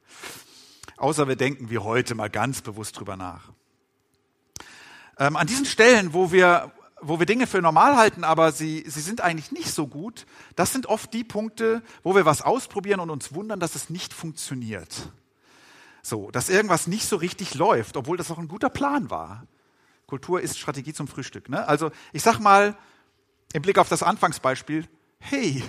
Außer 0.97 1.29
wir 1.29 1.37
denken 1.37 1.71
wie 1.71 1.79
heute 1.79 2.15
mal 2.15 2.31
ganz 2.31 2.63
bewusst 2.63 2.99
drüber 2.99 3.17
nach. 3.17 3.51
Ähm, 5.19 5.37
an 5.37 5.47
diesen 5.47 5.67
Stellen, 5.67 6.13
wo 6.13 6.33
wir 6.33 6.73
wo 7.07 7.19
wir 7.19 7.27
Dinge 7.27 7.47
für 7.47 7.61
normal 7.61 7.97
halten, 7.97 8.25
aber 8.25 8.51
sie, 8.51 8.83
sie 8.87 9.01
sind 9.01 9.21
eigentlich 9.21 9.53
nicht 9.53 9.71
so 9.71 9.87
gut, 9.87 10.25
das 10.57 10.73
sind 10.73 10.87
oft 10.87 11.13
die 11.13 11.25
Punkte, 11.25 11.83
wo 12.03 12.15
wir 12.15 12.25
was 12.25 12.41
ausprobieren 12.41 13.01
und 13.01 13.11
uns 13.11 13.35
wundern, 13.35 13.61
dass 13.61 13.75
es 13.75 13.91
nicht 13.91 14.15
funktioniert. 14.15 15.13
So, 16.03 16.31
dass 16.31 16.49
irgendwas 16.49 16.87
nicht 16.87 17.07
so 17.07 17.17
richtig 17.17 17.55
läuft, 17.55 17.99
obwohl 17.99 18.17
das 18.17 18.31
auch 18.31 18.39
ein 18.39 18.49
guter 18.49 18.71
Plan 18.71 19.11
war. 19.11 19.47
Kultur 20.07 20.41
ist 20.41 20.59
Strategie 20.59 20.93
zum 20.93 21.09
Frühstück. 21.09 21.49
Ne? 21.49 21.67
Also 21.67 21.91
ich 22.13 22.23
sag 22.23 22.39
mal, 22.39 22.77
im 23.53 23.63
Blick 23.63 23.79
auf 23.79 23.89
das 23.89 24.03
Anfangsbeispiel, 24.03 24.87
hey, 25.19 25.63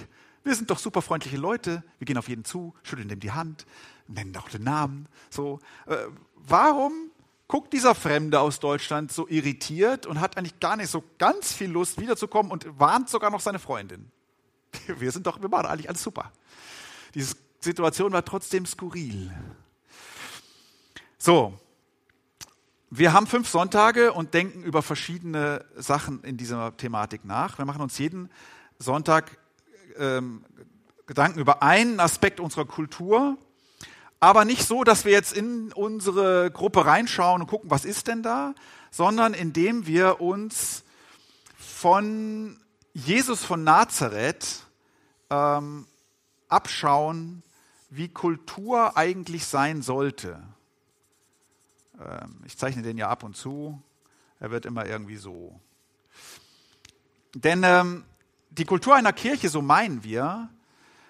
wir 0.43 0.55
sind 0.55 0.69
doch 0.69 0.79
super 0.79 1.01
freundliche 1.01 1.37
Leute, 1.37 1.83
wir 1.97 2.05
gehen 2.05 2.17
auf 2.17 2.29
jeden 2.29 2.45
zu, 2.45 2.73
schütteln 2.83 3.09
dem 3.09 3.19
die 3.19 3.31
Hand, 3.31 3.65
nennen 4.07 4.35
auch 4.37 4.49
den 4.49 4.63
Namen. 4.63 5.07
So, 5.29 5.59
äh, 5.87 5.97
warum 6.35 7.11
guckt 7.47 7.73
dieser 7.73 7.95
Fremde 7.95 8.39
aus 8.39 8.59
Deutschland 8.59 9.11
so 9.11 9.27
irritiert 9.27 10.05
und 10.05 10.19
hat 10.19 10.37
eigentlich 10.37 10.59
gar 10.59 10.75
nicht 10.75 10.89
so 10.89 11.03
ganz 11.17 11.53
viel 11.53 11.69
Lust 11.69 11.99
wiederzukommen 11.99 12.51
und 12.51 12.79
warnt 12.79 13.09
sogar 13.09 13.31
noch 13.31 13.39
seine 13.39 13.59
Freundin? 13.59 14.11
Wir 14.87 15.11
sind 15.11 15.25
doch, 15.25 15.41
wir 15.41 15.47
machen 15.47 15.67
eigentlich 15.67 15.87
alles 15.87 16.03
super. 16.03 16.31
Diese 17.13 17.35
Situation 17.61 18.11
war 18.11 18.25
trotzdem 18.25 18.65
skurril. 18.65 19.31
So, 21.17 21.57
wir 22.89 23.13
haben 23.13 23.27
fünf 23.27 23.49
Sonntage 23.49 24.13
und 24.13 24.33
denken 24.33 24.63
über 24.63 24.81
verschiedene 24.81 25.65
Sachen 25.75 26.23
in 26.23 26.37
dieser 26.37 26.77
Thematik 26.77 27.25
nach. 27.25 27.57
Wir 27.57 27.65
machen 27.65 27.81
uns 27.81 27.97
jeden 27.97 28.29
Sonntag 28.77 29.37
ähm, 29.97 30.45
Gedanken 31.07 31.39
über 31.39 31.63
einen 31.63 31.99
Aspekt 31.99 32.39
unserer 32.39 32.65
Kultur, 32.65 33.37
aber 34.19 34.45
nicht 34.45 34.67
so, 34.67 34.83
dass 34.83 35.05
wir 35.05 35.11
jetzt 35.11 35.33
in 35.33 35.71
unsere 35.73 36.51
Gruppe 36.51 36.85
reinschauen 36.85 37.41
und 37.41 37.47
gucken, 37.47 37.69
was 37.69 37.85
ist 37.85 38.07
denn 38.07 38.23
da, 38.23 38.53
sondern 38.91 39.33
indem 39.33 39.87
wir 39.87 40.21
uns 40.21 40.83
von 41.57 42.59
Jesus 42.93 43.43
von 43.43 43.63
Nazareth 43.63 44.65
ähm, 45.29 45.85
abschauen, 46.47 47.43
wie 47.89 48.07
Kultur 48.07 48.95
eigentlich 48.95 49.45
sein 49.45 49.81
sollte. 49.81 50.41
Ähm, 51.99 52.41
ich 52.45 52.57
zeichne 52.57 52.81
den 52.81 52.97
ja 52.97 53.09
ab 53.09 53.23
und 53.23 53.35
zu. 53.35 53.81
Er 54.39 54.51
wird 54.51 54.65
immer 54.65 54.85
irgendwie 54.85 55.17
so. 55.17 55.59
Denn 57.33 57.63
ähm, 57.63 58.05
die 58.49 58.65
Kultur 58.65 58.95
einer 58.95 59.13
Kirche, 59.13 59.49
so 59.49 59.61
meinen 59.61 60.03
wir, 60.03 60.49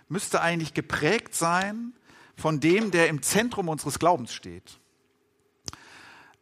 müsste 0.09 0.41
eigentlich 0.41 0.73
geprägt 0.73 1.35
sein 1.35 1.93
von 2.35 2.59
dem, 2.59 2.91
der 2.91 3.07
im 3.09 3.21
Zentrum 3.21 3.69
unseres 3.69 3.99
Glaubens 3.99 4.33
steht. 4.33 4.79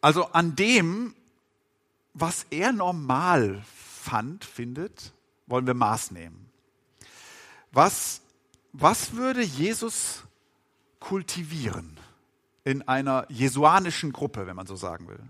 Also 0.00 0.26
an 0.32 0.56
dem, 0.56 1.14
was 2.12 2.46
er 2.50 2.72
normal 2.72 3.62
fand, 3.74 4.44
findet, 4.44 5.12
wollen 5.46 5.66
wir 5.66 5.74
Maß 5.74 6.10
nehmen. 6.10 6.50
Was, 7.72 8.20
was 8.72 9.14
würde 9.14 9.42
Jesus 9.42 10.22
kultivieren? 11.00 11.98
In 12.64 12.86
einer 12.88 13.26
jesuanischen 13.28 14.12
Gruppe, 14.12 14.46
wenn 14.46 14.56
man 14.56 14.66
so 14.66 14.76
sagen 14.76 15.06
will. 15.08 15.20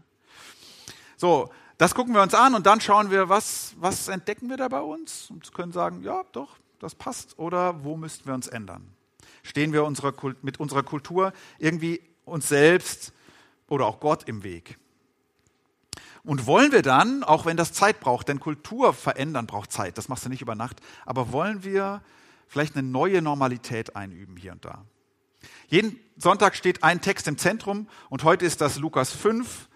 So, 1.17 1.51
das 1.79 1.95
gucken 1.95 2.15
wir 2.15 2.23
uns 2.23 2.35
an 2.35 2.55
und 2.55 2.67
dann 2.67 2.81
schauen 2.81 3.11
wir, 3.11 3.29
was, 3.29 3.75
was 3.79 4.09
entdecken 4.09 4.49
wir 4.49 4.57
da 4.57 4.69
bei 4.69 4.81
uns 4.81 5.31
und 5.31 5.53
können 5.53 5.73
sagen, 5.73 6.03
ja, 6.03 6.23
doch, 6.33 6.57
das 6.79 6.95
passt 6.95 7.39
oder 7.39 7.85
wo 7.85 7.97
müssten 7.97 8.27
wir 8.27 8.35
uns 8.35 8.47
ändern? 8.47 8.87
Stehen 9.43 9.73
wir 9.73 9.85
unserer, 9.85 10.15
mit 10.43 10.61
unserer 10.61 10.83
Kultur 10.83 11.33
irgendwie 11.59 12.01
uns 12.25 12.49
selbst 12.49 13.13
oder 13.69 13.87
auch 13.87 14.01
Gott 14.01 14.29
im 14.29 14.45
Weg? 14.45 14.79
Und 16.23 16.47
wollen 16.47 16.73
wir 16.73 16.83
dann, 16.83 17.23
auch 17.23 17.45
wenn 17.45 17.57
das 17.57 17.73
Zeit 17.73 18.01
braucht, 18.01 18.29
denn 18.29 18.41
Kultur 18.41 18.95
verändern 18.95 19.47
braucht 19.47 19.73
Zeit, 19.73 19.99
das 19.99 20.09
machst 20.09 20.25
du 20.25 20.31
nicht 20.31 20.41
über 20.41 20.55
Nacht, 20.55 20.81
aber 21.05 21.33
wollen 21.33 21.65
wir 21.65 22.03
vielleicht 22.47 22.77
eine 22.77 22.87
neue 22.87 23.21
Normalität 23.21 23.97
einüben 23.97 24.37
hier 24.37 24.53
und 24.53 24.65
da? 24.65 24.85
Jeden 25.69 25.99
Sonntag 26.17 26.57
steht 26.57 26.83
ein 26.83 27.01
Text 27.01 27.27
im 27.29 27.39
Zentrum 27.39 27.89
und 28.11 28.25
heute 28.25 28.45
ist 28.45 28.61
das 28.61 28.79
Lukas 28.79 29.11
5, 29.11 29.69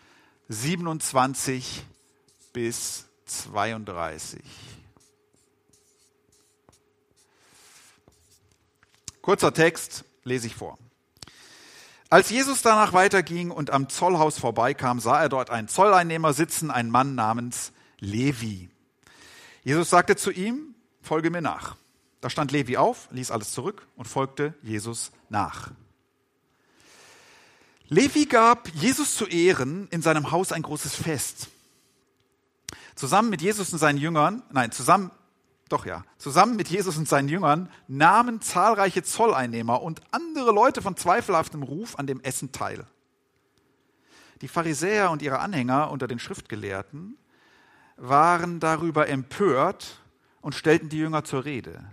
27 0.49 1.85
bis 2.53 3.07
32. 3.27 4.41
Kurzer 9.21 9.53
Text 9.53 10.05
lese 10.25 10.47
ich 10.47 10.55
vor. 10.55 10.79
Als 12.11 12.31
Jesus 12.31 12.63
danach 12.63 12.95
weiterging 12.95 13.51
und 13.51 13.71
am 13.71 13.91
Zollhaus 13.91 14.39
vorbeikam, 14.39 15.01
sah 15.01 15.21
er 15.21 15.29
dort 15.29 15.51
einen 15.51 15.69
Zolleinnehmer 15.69 16.33
sitzen, 16.33 16.71
einen 16.71 16.91
Mann 16.91 17.15
namens 17.15 17.73
Levi. 17.99 18.71
Jesus 19.63 19.91
sagte 19.91 20.17
zu 20.17 20.31
ihm, 20.31 20.75
folge 21.03 21.31
mir 21.31 21.43
nach. 21.43 21.77
Da 22.21 22.31
stand 22.31 22.51
Levi 22.51 22.77
auf, 22.77 23.09
ließ 23.13 23.31
alles 23.31 23.53
zurück 23.53 23.87
und 23.97 24.07
folgte 24.07 24.55
Jesus 24.63 25.13
nach. 25.29 25.71
Levi 27.89 28.27
gab 28.27 28.69
Jesus 28.75 29.17
zu 29.17 29.27
Ehren 29.27 29.89
in 29.89 30.03
seinem 30.03 30.31
Haus 30.31 30.53
ein 30.53 30.63
großes 30.63 30.95
Fest. 30.95 31.49
Zusammen 32.95 33.31
mit 33.31 33.41
Jesus 33.41 33.73
und 33.73 33.79
seinen 33.79 33.99
Jüngern, 33.99 34.43
nein, 34.51 34.73
zusammen, 34.73 35.11
doch 35.69 35.87
ja, 35.87 36.05
zusammen 36.19 36.57
mit 36.57 36.69
Jesus 36.69 36.97
und 36.97 37.09
seinen 37.09 37.29
Jüngern 37.29 37.71
nahmen 37.87 38.41
zahlreiche 38.41 39.03
Zolleinnehmer 39.03 39.83
und 39.83 40.03
andere 40.11 40.51
Leute 40.51 40.83
von 40.83 40.97
zweifelhaftem 40.97 41.63
Ruf 41.63 41.99
an 41.99 42.07
dem 42.07 42.21
Essen 42.21 42.53
teil. 42.53 42.87
Die 44.41 44.49
Pharisäer 44.49 45.11
und 45.11 45.23
ihre 45.23 45.39
Anhänger 45.39 45.91
unter 45.91 46.09
den 46.09 46.19
Schriftgelehrten 46.19 47.17
waren 47.97 48.61
darüber 48.61 49.09
empört 49.09 50.01
und 50.41 50.55
stellten 50.55 50.89
die 50.89 50.99
Jünger 50.99 51.25
zur 51.25 51.45
Rede. 51.45 51.85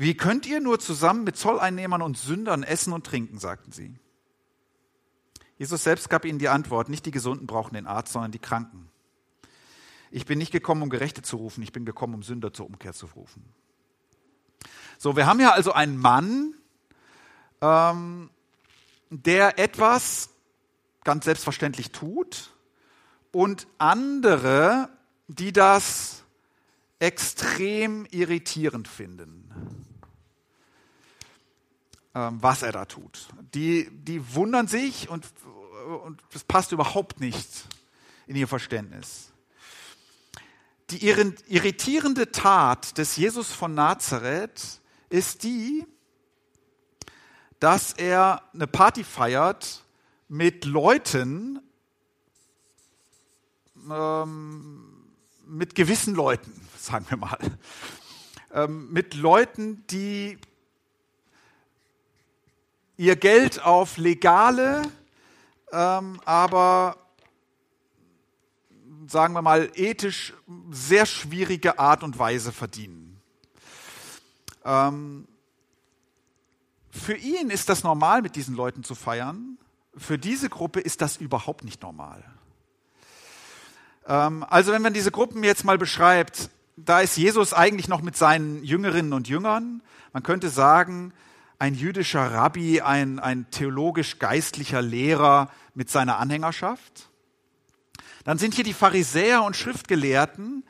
Wie 0.00 0.16
könnt 0.16 0.46
ihr 0.46 0.60
nur 0.60 0.80
zusammen 0.80 1.24
mit 1.24 1.36
Zolleinnehmern 1.36 2.00
und 2.00 2.16
Sündern 2.16 2.62
essen 2.62 2.94
und 2.94 3.04
trinken, 3.04 3.38
sagten 3.38 3.70
sie. 3.70 3.94
Jesus 5.58 5.84
selbst 5.84 6.08
gab 6.08 6.24
ihnen 6.24 6.38
die 6.38 6.48
Antwort, 6.48 6.88
nicht 6.88 7.04
die 7.04 7.10
Gesunden 7.10 7.46
brauchen 7.46 7.74
den 7.74 7.86
Arzt, 7.86 8.14
sondern 8.14 8.32
die 8.32 8.38
Kranken. 8.38 8.88
Ich 10.10 10.24
bin 10.24 10.38
nicht 10.38 10.52
gekommen, 10.52 10.80
um 10.80 10.88
Gerechte 10.88 11.20
zu 11.20 11.36
rufen, 11.36 11.62
ich 11.62 11.72
bin 11.72 11.84
gekommen, 11.84 12.14
um 12.14 12.22
Sünder 12.22 12.50
zur 12.54 12.64
Umkehr 12.64 12.94
zu 12.94 13.08
rufen. 13.14 13.44
So, 14.96 15.16
wir 15.16 15.26
haben 15.26 15.38
ja 15.38 15.50
also 15.50 15.72
einen 15.72 15.98
Mann, 15.98 16.54
ähm, 17.60 18.30
der 19.10 19.58
etwas 19.58 20.30
ganz 21.04 21.26
selbstverständlich 21.26 21.92
tut 21.92 22.54
und 23.32 23.66
andere, 23.76 24.88
die 25.28 25.52
das 25.52 26.24
extrem 27.00 28.06
irritierend 28.06 28.88
finden 28.88 29.79
was 32.12 32.62
er 32.62 32.72
da 32.72 32.84
tut. 32.84 33.28
Die, 33.54 33.88
die 33.90 34.34
wundern 34.34 34.66
sich 34.66 35.08
und, 35.08 35.26
und 36.04 36.22
das 36.32 36.44
passt 36.44 36.72
überhaupt 36.72 37.20
nicht 37.20 37.48
in 38.26 38.36
ihr 38.36 38.48
Verständnis. 38.48 39.32
Die 40.90 41.06
irritierende 41.06 42.32
Tat 42.32 42.98
des 42.98 43.16
Jesus 43.16 43.52
von 43.52 43.74
Nazareth 43.74 44.80
ist 45.08 45.44
die, 45.44 45.86
dass 47.60 47.92
er 47.92 48.42
eine 48.52 48.66
Party 48.66 49.04
feiert 49.04 49.84
mit 50.26 50.64
Leuten, 50.64 51.60
ähm, 53.88 55.12
mit 55.46 55.74
gewissen 55.74 56.14
Leuten, 56.14 56.52
sagen 56.76 57.06
wir 57.08 57.18
mal. 57.18 57.38
Ähm, 58.52 58.92
mit 58.92 59.14
Leuten, 59.14 59.86
die 59.88 60.38
ihr 63.00 63.16
Geld 63.16 63.62
auf 63.62 63.96
legale, 63.96 64.82
ähm, 65.72 66.20
aber 66.26 66.98
sagen 69.06 69.32
wir 69.32 69.40
mal 69.40 69.70
ethisch 69.74 70.34
sehr 70.70 71.06
schwierige 71.06 71.78
Art 71.78 72.02
und 72.02 72.18
Weise 72.18 72.52
verdienen. 72.52 73.18
Ähm, 74.66 75.26
für 76.90 77.14
ihn 77.14 77.48
ist 77.48 77.70
das 77.70 77.84
normal, 77.84 78.20
mit 78.20 78.36
diesen 78.36 78.54
Leuten 78.54 78.84
zu 78.84 78.94
feiern. 78.94 79.56
Für 79.96 80.18
diese 80.18 80.50
Gruppe 80.50 80.80
ist 80.80 81.00
das 81.00 81.16
überhaupt 81.16 81.64
nicht 81.64 81.80
normal. 81.80 82.22
Ähm, 84.06 84.44
also 84.50 84.72
wenn 84.72 84.82
man 84.82 84.92
diese 84.92 85.10
Gruppen 85.10 85.42
jetzt 85.42 85.64
mal 85.64 85.78
beschreibt, 85.78 86.50
da 86.76 87.00
ist 87.00 87.16
Jesus 87.16 87.54
eigentlich 87.54 87.88
noch 87.88 88.02
mit 88.02 88.14
seinen 88.14 88.62
Jüngerinnen 88.62 89.14
und 89.14 89.26
Jüngern. 89.26 89.80
Man 90.12 90.22
könnte 90.22 90.50
sagen, 90.50 91.14
ein 91.60 91.74
jüdischer 91.74 92.32
Rabbi, 92.32 92.80
ein, 92.80 93.20
ein 93.20 93.50
theologisch-geistlicher 93.50 94.80
Lehrer 94.80 95.50
mit 95.74 95.90
seiner 95.90 96.18
Anhängerschaft. 96.18 97.10
Dann 98.24 98.38
sind 98.38 98.54
hier 98.54 98.64
die 98.64 98.72
Pharisäer 98.72 99.42
und 99.42 99.56
Schriftgelehrten. 99.56 100.64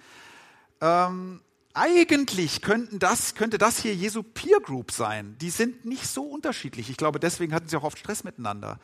Ähm, 0.81 1.43
eigentlich 1.75 2.61
könnten 2.61 2.99
das, 2.99 3.37
könnte 3.37 3.57
das 3.57 3.79
hier 3.79 3.95
Jesu 3.95 4.25
Peer 4.25 4.59
Group 4.59 4.91
sein. 4.91 5.37
Die 5.41 5.51
sind 5.51 5.85
nicht 5.85 6.09
so 6.09 6.25
unterschiedlich. 6.25 6.91
Ich 6.91 6.97
glaube, 6.97 7.21
deswegen 7.21 7.55
hatten 7.55 7.69
sie 7.69 7.77
auch 7.77 7.85
oft 7.85 8.01
Stress 8.01 8.25
miteinander. 8.25 8.81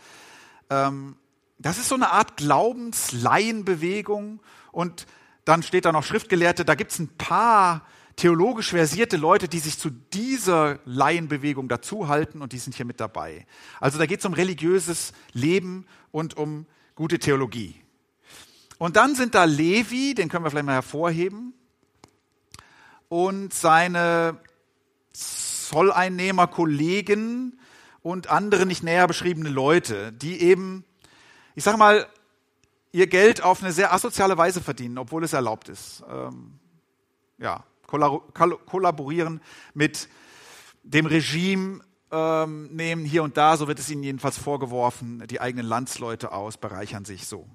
Ähm, 0.71 1.17
das 1.59 1.77
ist 1.77 1.89
so 1.89 1.97
eine 1.97 2.13
Art 2.13 2.37
Glaubenslaienbewegung. 2.37 4.39
Und 4.71 5.07
dann 5.45 5.65
steht 5.65 5.85
da 5.85 5.91
noch 5.91 6.05
Schriftgelehrte. 6.05 6.65
Da 6.65 6.77
gibt 6.77 6.93
es 6.93 7.01
ein 7.01 7.09
paar 7.19 7.85
theologisch 8.17 8.71
versierte 8.71 9.17
Leute, 9.17 9.47
die 9.47 9.59
sich 9.59 9.79
zu 9.79 9.91
dieser 9.91 10.81
Laienbewegung 10.85 11.69
dazuhalten 11.69 12.43
und 12.43 12.53
die 12.53 12.59
sind 12.59 12.75
hier 12.75 12.87
mit 12.87 12.99
dabei. 12.99 13.47
Also 13.79 13.99
da 13.99 14.07
geht 14.07 14.21
es 14.21 14.27
um 14.27 14.33
religiöses 14.33 15.13
Leben 15.33 15.87
und 16.11 16.37
um 16.37 16.67
gute 16.95 17.19
Theologie. 17.19 17.81
Und 18.79 18.97
dann 18.97 19.15
sind 19.15 19.35
da 19.35 19.45
Levi, 19.45 20.15
den 20.15 20.29
können 20.29 20.45
wir 20.45 20.51
vielleicht 20.51 20.67
mal 20.67 20.73
hervorheben, 20.73 21.55
und 23.09 23.55
seine 23.55 24.41
Zolleinnehmerkollegen 25.13 27.61
und 28.03 28.29
andere 28.29 28.67
nicht 28.67 28.83
näher 28.83 29.07
beschriebene 29.07 29.49
Leute, 29.49 30.13
die 30.13 30.41
eben, 30.41 30.85
ich 31.55 31.63
sage 31.65 31.79
mal, 31.79 32.07
ihr 32.93 33.07
Geld 33.07 33.43
auf 33.43 33.63
eine 33.63 33.73
sehr 33.73 33.93
asoziale 33.93 34.39
Weise 34.39 34.61
verdienen, 34.61 34.99
obwohl 34.99 35.23
es 35.23 35.33
erlaubt 35.33 35.69
ist. 35.69 36.03
Ähm, 36.11 36.59
ja, 37.39 37.63
kollaborieren 37.87 39.41
mit 39.75 40.09
dem 40.83 41.07
Regime, 41.07 41.81
ähm, 42.11 42.69
nehmen 42.75 43.05
hier 43.05 43.23
und 43.23 43.37
da, 43.37 43.57
so 43.57 43.69
wird 43.69 43.79
es 43.79 43.91
ihnen 43.91 44.03
jedenfalls 44.03 44.39
vorgeworfen, 44.39 45.27
die 45.29 45.41
eigenen 45.41 45.67
Landsleute 45.67 46.33
aus, 46.33 46.57
bereichern 46.57 47.05
sich 47.05 47.27
so. 47.27 47.47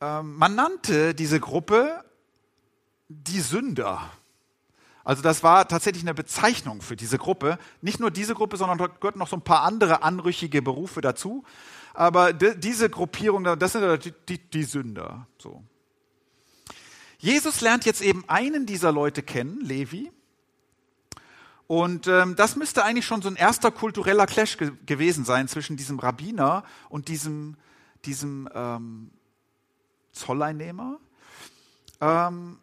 Ähm, 0.00 0.36
man 0.36 0.54
nannte 0.54 1.14
diese 1.14 1.40
Gruppe 1.40 2.04
die 3.08 3.40
Sünder. 3.40 4.10
Also 5.04 5.22
das 5.22 5.42
war 5.42 5.66
tatsächlich 5.66 6.04
eine 6.04 6.14
Bezeichnung 6.14 6.82
für 6.82 6.94
diese 6.94 7.16
Gruppe. 7.16 7.58
Nicht 7.80 7.98
nur 7.98 8.10
diese 8.10 8.34
Gruppe, 8.34 8.58
sondern 8.58 8.76
dort 8.78 9.00
gehörten 9.00 9.18
noch 9.18 9.28
so 9.28 9.36
ein 9.36 9.42
paar 9.42 9.62
andere 9.62 10.02
anrüchige 10.02 10.60
Berufe 10.60 11.00
dazu. 11.00 11.44
Aber 11.94 12.32
diese 12.32 12.90
Gruppierung, 12.90 13.44
das 13.44 13.72
sind 13.72 14.04
die, 14.04 14.12
die, 14.28 14.38
die 14.38 14.62
Sünder. 14.64 15.26
So. 15.38 15.62
Jesus 17.18 17.60
lernt 17.60 17.84
jetzt 17.84 18.00
eben 18.00 18.24
einen 18.28 18.64
dieser 18.64 18.92
Leute 18.92 19.22
kennen, 19.22 19.60
Levi. 19.60 20.12
Und 21.66 22.06
ähm, 22.06 22.36
das 22.36 22.56
müsste 22.56 22.84
eigentlich 22.84 23.04
schon 23.04 23.20
so 23.20 23.28
ein 23.28 23.36
erster 23.36 23.70
kultureller 23.70 24.26
Clash 24.26 24.56
ge 24.56 24.72
gewesen 24.86 25.24
sein 25.24 25.48
zwischen 25.48 25.76
diesem 25.76 25.98
Rabbiner 25.98 26.64
und 26.88 27.08
diesem, 27.08 27.56
diesem 28.04 28.48
ähm, 28.54 29.10
Zolleinnehmer. 30.12 30.98
Ähm, 32.00 32.58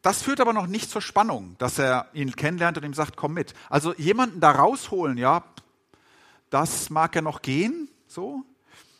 das 0.00 0.22
führt 0.22 0.40
aber 0.40 0.52
noch 0.52 0.68
nicht 0.68 0.88
zur 0.88 1.02
Spannung, 1.02 1.56
dass 1.58 1.78
er 1.78 2.08
ihn 2.14 2.36
kennenlernt 2.36 2.78
und 2.78 2.84
ihm 2.84 2.94
sagt, 2.94 3.16
komm 3.16 3.34
mit. 3.34 3.52
Also 3.68 3.92
jemanden 3.94 4.40
da 4.40 4.52
rausholen, 4.52 5.18
ja, 5.18 5.44
das 6.48 6.90
mag 6.90 7.14
ja 7.16 7.22
noch 7.22 7.42
gehen, 7.42 7.90
so. 8.06 8.44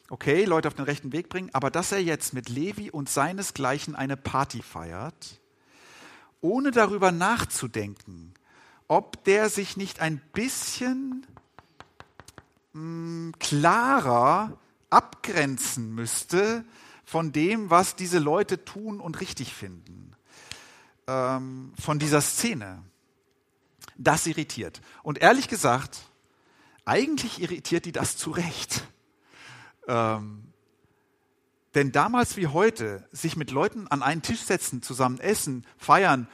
Okay, 0.08 0.44
Leute 0.44 0.68
auf 0.68 0.75
den 0.75 0.84
rechten 0.84 1.12
Weg 1.12 1.28
bringen, 1.28 1.50
aber 1.52 1.70
dass 1.70 1.90
er 1.90 2.02
jetzt 2.02 2.32
mit 2.32 2.48
Levi 2.48 2.90
und 2.90 3.08
seinesgleichen 3.08 3.96
eine 3.96 4.16
Party 4.16 4.62
feiert, 4.62 5.40
ohne 6.40 6.70
darüber 6.70 7.10
nachzudenken, 7.10 8.32
ob 8.86 9.25
der 9.25 9.48
sich 9.48 9.76
nicht 9.76 10.00
ein 10.00 10.20
bisschen 10.32 11.26
mh, 12.72 12.80
hm, 12.80 13.34
klarer 13.40 14.56
abgrenzen 14.90 15.94
müsste 15.94 16.64
von 17.04 17.32
dem, 17.32 17.70
was 17.70 17.96
diese 17.96 18.20
Leute 18.20 18.64
tun 18.64 19.00
und 19.00 19.20
richtig 19.20 19.52
finden 19.52 20.14
ähm, 21.06 21.72
von 21.80 21.98
dieser 21.98 22.20
Szene. 22.20 22.82
Das 23.96 24.26
irritiert. 24.26 24.80
Und 25.02 25.18
ehrlich 25.18 25.48
gesagt, 25.48 26.00
eigentlich 26.84 27.40
irritiert 27.40 27.84
die 27.86 27.92
das 27.92 28.16
zu 28.16 28.30
Recht. 28.30 28.86
Ähm, 29.86 30.52
denn 31.74 31.92
damals 31.92 32.36
wie 32.36 32.46
heute, 32.46 33.06
sich 33.12 33.36
mit 33.36 33.50
Leuten 33.50 33.86
an 33.88 34.02
einen 34.02 34.22
Tisch 34.22 34.40
setzen, 34.40 34.82
zusammen 34.82 35.20
essen, 35.20 35.66
feiern, 35.76 36.28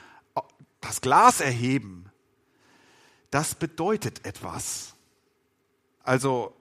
das 0.81 1.01
Glas 1.01 1.41
erheben, 1.41 2.11
das 3.31 3.55
bedeutet 3.55 4.25
etwas. 4.25 4.95
Also 6.03 6.55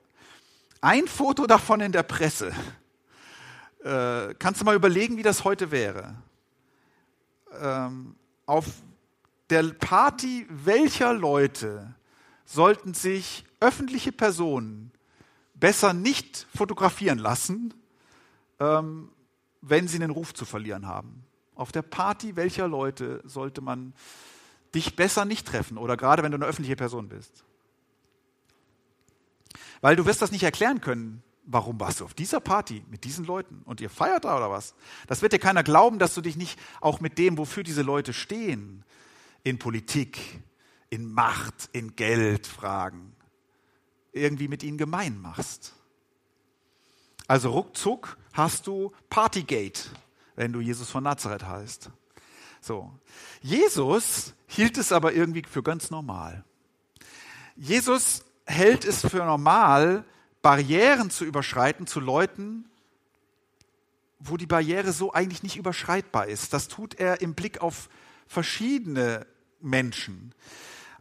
ein 0.80 1.08
Foto 1.08 1.48
davon 1.48 1.82
in 1.82 1.92
der 1.92 2.04
Presse. 2.04 2.54
Äh, 3.84 4.34
kannst 4.36 4.62
du 4.62 4.66
mal 4.66 4.76
überlegen, 4.76 5.18
wie 5.18 5.24
das 5.24 5.44
heute 5.44 5.72
wäre? 5.72 6.16
ähm, 7.60 8.16
auf 8.46 8.66
der 9.50 9.64
Party 9.74 10.46
welcher 10.50 11.14
Leute 11.14 11.94
sollten 12.46 12.94
sich 12.94 13.46
öffentliche 13.60 14.12
Personen 14.12 14.92
besser 15.62 15.94
nicht 15.94 16.48
fotografieren 16.54 17.20
lassen, 17.20 17.74
ähm, 18.60 19.10
wenn 19.62 19.88
sie 19.88 19.96
einen 19.96 20.12
Ruf 20.12 20.34
zu 20.34 20.44
verlieren 20.44 20.86
haben? 20.88 21.24
Auf 21.56 21.72
der 21.72 21.84
Party 21.84 22.36
welcher 22.36 22.68
Leute 22.68 23.22
sollte 23.24 23.62
man 23.62 23.94
dich 24.76 24.98
besser 24.98 25.24
nicht 25.24 25.48
treffen 25.48 25.78
oder 25.78 25.96
gerade 25.96 26.24
wenn 26.24 26.32
du 26.32 26.38
eine 26.38 26.46
öffentliche 26.46 26.76
Person 26.76 27.08
bist? 27.08 27.46
Weil 29.80 29.96
du 29.96 30.06
wirst 30.06 30.22
das 30.22 30.32
nicht 30.32 30.44
erklären 30.44 30.82
können, 30.82 31.24
warum 31.46 31.80
warst 31.80 32.00
du 32.00 32.06
auf 32.06 32.14
dieser 32.14 32.40
Party 32.40 32.84
mit 32.90 33.04
diesen 33.04 33.26
Leuten 33.26 33.62
und 33.66 33.82
ihr 33.82 33.90
feiert 33.90 34.26
da 34.26 34.38
oder 34.38 34.50
was? 34.50 34.76
Das 35.08 35.22
wird 35.22 35.34
dir 35.34 35.40
keiner 35.40 35.64
glauben, 35.64 36.00
dass 36.00 36.14
du 36.14 36.22
dich 36.22 36.36
nicht 36.36 36.60
auch 36.82 37.00
mit 37.00 37.18
dem, 37.18 37.38
wofür 37.38 37.64
diese 37.64 37.82
Leute 37.82 38.14
stehen, 38.14 38.84
in 39.44 39.58
Politik, 39.58 40.42
in 40.90 41.12
Macht, 41.12 41.70
in 41.72 41.96
Geld 41.96 42.46
fragen, 42.48 43.16
irgendwie 44.12 44.48
mit 44.48 44.64
ihnen 44.64 44.78
gemein 44.78 45.20
machst. 45.20 45.74
Also 47.28 47.52
ruckzuck 47.52 48.18
hast 48.34 48.68
du 48.68 48.92
Partygate, 49.10 49.90
wenn 50.36 50.52
du 50.52 50.60
Jesus 50.60 50.90
von 50.90 51.04
Nazareth 51.04 51.44
heißt. 51.44 51.90
So. 52.60 52.92
Jesus 53.42 54.34
hielt 54.48 54.78
es 54.78 54.92
aber 54.92 55.14
irgendwie 55.14 55.44
für 55.50 55.64
ganz 55.64 55.92
normal. 55.92 56.44
Jesus 57.56 58.24
hält 58.46 58.86
es 58.86 59.02
für 59.02 59.26
normal, 59.26 60.04
Barrieren 60.42 61.10
zu 61.10 61.24
überschreiten 61.24 61.88
zu 61.88 62.00
Leuten, 62.00 62.66
wo 64.20 64.38
die 64.38 64.48
Barriere 64.48 64.92
so 64.92 65.14
eigentlich 65.14 65.44
nicht 65.44 65.58
überschreitbar 65.58 66.28
ist. 66.28 66.54
Das 66.54 66.68
tut 66.68 66.96
er 66.96 67.22
im 67.22 67.34
Blick 67.34 67.62
auf 67.62 67.90
verschiedene 68.28 69.26
Menschen. 69.60 70.34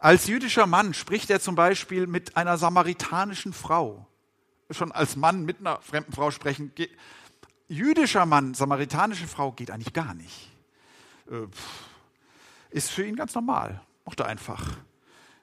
Als 0.01 0.27
jüdischer 0.27 0.67
Mann 0.67 0.95
spricht 0.95 1.29
er 1.29 1.41
zum 1.41 1.55
Beispiel 1.55 2.07
mit 2.07 2.35
einer 2.35 2.57
samaritanischen 2.57 3.53
Frau. 3.53 4.07
Schon 4.71 4.93
als 4.93 5.15
Mann 5.15 5.45
mit 5.45 5.61
einer 5.61 5.79
fremden 5.83 6.13
Frau 6.13 6.31
sprechen. 6.31 6.73
Jüdischer 7.69 8.25
Mann, 8.25 8.55
samaritanische 8.55 9.27
Frau 9.27 9.53
geht 9.53 9.71
eigentlich 9.71 9.93
gar 9.93 10.15
nicht. 10.15 10.51
Äh, 11.31 11.47
ist 12.71 12.91
für 12.91 13.05
ihn 13.05 13.15
ganz 13.15 13.35
normal. 13.35 13.83
Macht 14.07 14.21
er 14.21 14.27
einfach. 14.27 14.79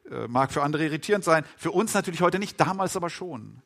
Äh, 0.09 0.27
mag 0.27 0.51
für 0.51 0.63
andere 0.63 0.85
irritierend 0.85 1.23
sein, 1.23 1.45
für 1.55 1.69
uns 1.69 1.93
natürlich 1.93 2.21
heute 2.21 2.39
nicht, 2.39 2.59
damals 2.59 2.95
aber 2.95 3.11
schon. 3.11 3.61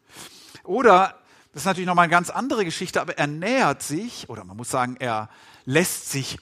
Oder, 0.66 1.16
das 1.54 1.62
ist 1.62 1.68
natürlich 1.68 1.88
nochmal 1.88 2.04
eine 2.04 2.12
ganz 2.12 2.30
andere 2.30 2.66
Geschichte, 2.66 3.00
aber 3.00 3.18
er 3.18 3.28
nähert 3.28 3.82
sich, 3.82 4.28
oder 4.28 4.44
man 4.44 4.58
muss 4.58 4.70
sagen, 4.70 4.98
er 5.00 5.30
lässt 5.64 6.12
sich 6.12 6.38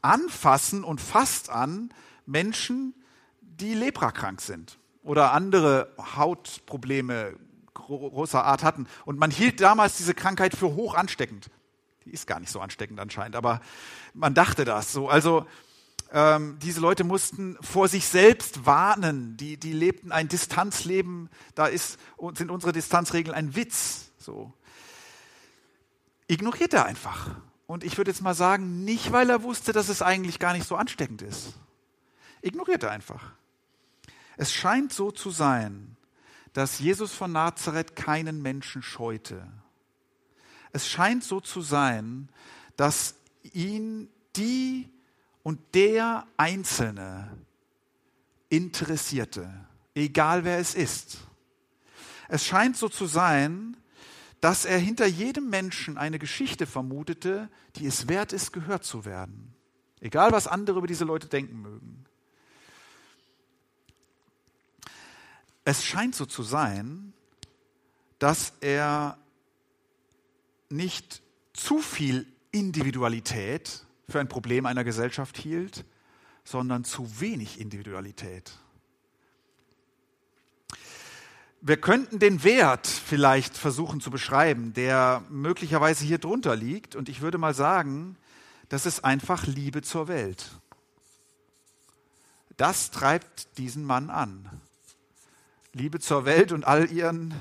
anfassen 0.00 0.84
und 0.84 1.00
fasst 1.00 1.50
an 1.50 1.92
Menschen, 2.24 2.94
die 3.60 3.74
leprakrank 3.74 4.40
sind 4.40 4.78
oder 5.02 5.32
andere 5.32 5.92
Hautprobleme 6.16 7.36
großer 7.74 8.44
Art 8.44 8.62
hatten. 8.62 8.86
Und 9.04 9.18
man 9.18 9.30
hielt 9.30 9.60
damals 9.60 9.96
diese 9.96 10.14
Krankheit 10.14 10.54
für 10.54 10.74
hoch 10.74 10.94
ansteckend. 10.94 11.50
Die 12.04 12.10
ist 12.10 12.26
gar 12.26 12.40
nicht 12.40 12.50
so 12.50 12.60
ansteckend 12.60 13.00
anscheinend, 13.00 13.36
aber 13.36 13.60
man 14.14 14.34
dachte 14.34 14.64
das 14.64 14.92
so. 14.92 15.08
Also 15.08 15.46
ähm, 16.12 16.58
diese 16.60 16.80
Leute 16.80 17.04
mussten 17.04 17.56
vor 17.60 17.88
sich 17.88 18.06
selbst 18.06 18.66
warnen. 18.66 19.36
Die, 19.36 19.56
die 19.56 19.72
lebten 19.72 20.12
ein 20.12 20.28
Distanzleben. 20.28 21.28
Da 21.54 21.66
ist, 21.66 21.98
sind 22.34 22.50
unsere 22.50 22.72
Distanzregeln 22.72 23.34
ein 23.34 23.54
Witz. 23.54 24.10
So. 24.18 24.52
Ignoriert 26.26 26.74
er 26.74 26.86
einfach. 26.86 27.30
Und 27.66 27.84
ich 27.84 27.96
würde 27.96 28.10
jetzt 28.10 28.22
mal 28.22 28.34
sagen, 28.34 28.84
nicht 28.84 29.12
weil 29.12 29.30
er 29.30 29.42
wusste, 29.42 29.72
dass 29.72 29.88
es 29.88 30.02
eigentlich 30.02 30.38
gar 30.38 30.52
nicht 30.52 30.66
so 30.66 30.74
ansteckend 30.74 31.22
ist. 31.22 31.54
Ignoriert 32.42 32.82
er 32.82 32.90
einfach. 32.90 33.32
Es 34.40 34.54
scheint 34.54 34.90
so 34.90 35.10
zu 35.10 35.28
sein, 35.28 35.98
dass 36.54 36.78
Jesus 36.78 37.12
von 37.12 37.30
Nazareth 37.30 37.94
keinen 37.94 38.40
Menschen 38.40 38.82
scheute. 38.82 39.46
Es 40.72 40.88
scheint 40.88 41.24
so 41.24 41.40
zu 41.40 41.60
sein, 41.60 42.30
dass 42.74 43.16
ihn 43.52 44.08
die 44.36 44.88
und 45.42 45.60
der 45.74 46.26
Einzelne 46.38 47.36
interessierte, 48.48 49.52
egal 49.94 50.42
wer 50.44 50.56
es 50.56 50.74
ist. 50.74 51.18
Es 52.28 52.46
scheint 52.46 52.78
so 52.78 52.88
zu 52.88 53.04
sein, 53.04 53.76
dass 54.40 54.64
er 54.64 54.78
hinter 54.78 55.04
jedem 55.04 55.50
Menschen 55.50 55.98
eine 55.98 56.18
Geschichte 56.18 56.66
vermutete, 56.66 57.50
die 57.76 57.84
es 57.84 58.08
wert 58.08 58.32
ist, 58.32 58.54
gehört 58.54 58.84
zu 58.84 59.04
werden. 59.04 59.54
Egal, 60.00 60.32
was 60.32 60.46
andere 60.46 60.78
über 60.78 60.86
diese 60.86 61.04
Leute 61.04 61.26
denken 61.28 61.60
mögen. 61.60 62.06
Es 65.70 65.84
scheint 65.84 66.16
so 66.16 66.26
zu 66.26 66.42
sein, 66.42 67.12
dass 68.18 68.54
er 68.60 69.16
nicht 70.68 71.22
zu 71.52 71.78
viel 71.78 72.26
Individualität 72.50 73.86
für 74.08 74.18
ein 74.18 74.26
Problem 74.26 74.66
einer 74.66 74.82
Gesellschaft 74.82 75.36
hielt, 75.36 75.84
sondern 76.42 76.82
zu 76.82 77.20
wenig 77.20 77.60
Individualität. 77.60 78.50
Wir 81.60 81.80
könnten 81.80 82.18
den 82.18 82.42
Wert 82.42 82.88
vielleicht 82.88 83.56
versuchen 83.56 84.00
zu 84.00 84.10
beschreiben, 84.10 84.72
der 84.72 85.22
möglicherweise 85.28 86.04
hier 86.04 86.18
drunter 86.18 86.56
liegt. 86.56 86.96
Und 86.96 87.08
ich 87.08 87.20
würde 87.20 87.38
mal 87.38 87.54
sagen, 87.54 88.16
das 88.70 88.86
ist 88.86 89.04
einfach 89.04 89.46
Liebe 89.46 89.82
zur 89.82 90.08
Welt. 90.08 90.50
Das 92.56 92.90
treibt 92.90 93.56
diesen 93.56 93.84
Mann 93.84 94.10
an. 94.10 94.59
Liebe 95.72 96.00
zur 96.00 96.24
Welt 96.24 96.52
und 96.52 96.66
all 96.66 96.90
ihren 96.90 97.34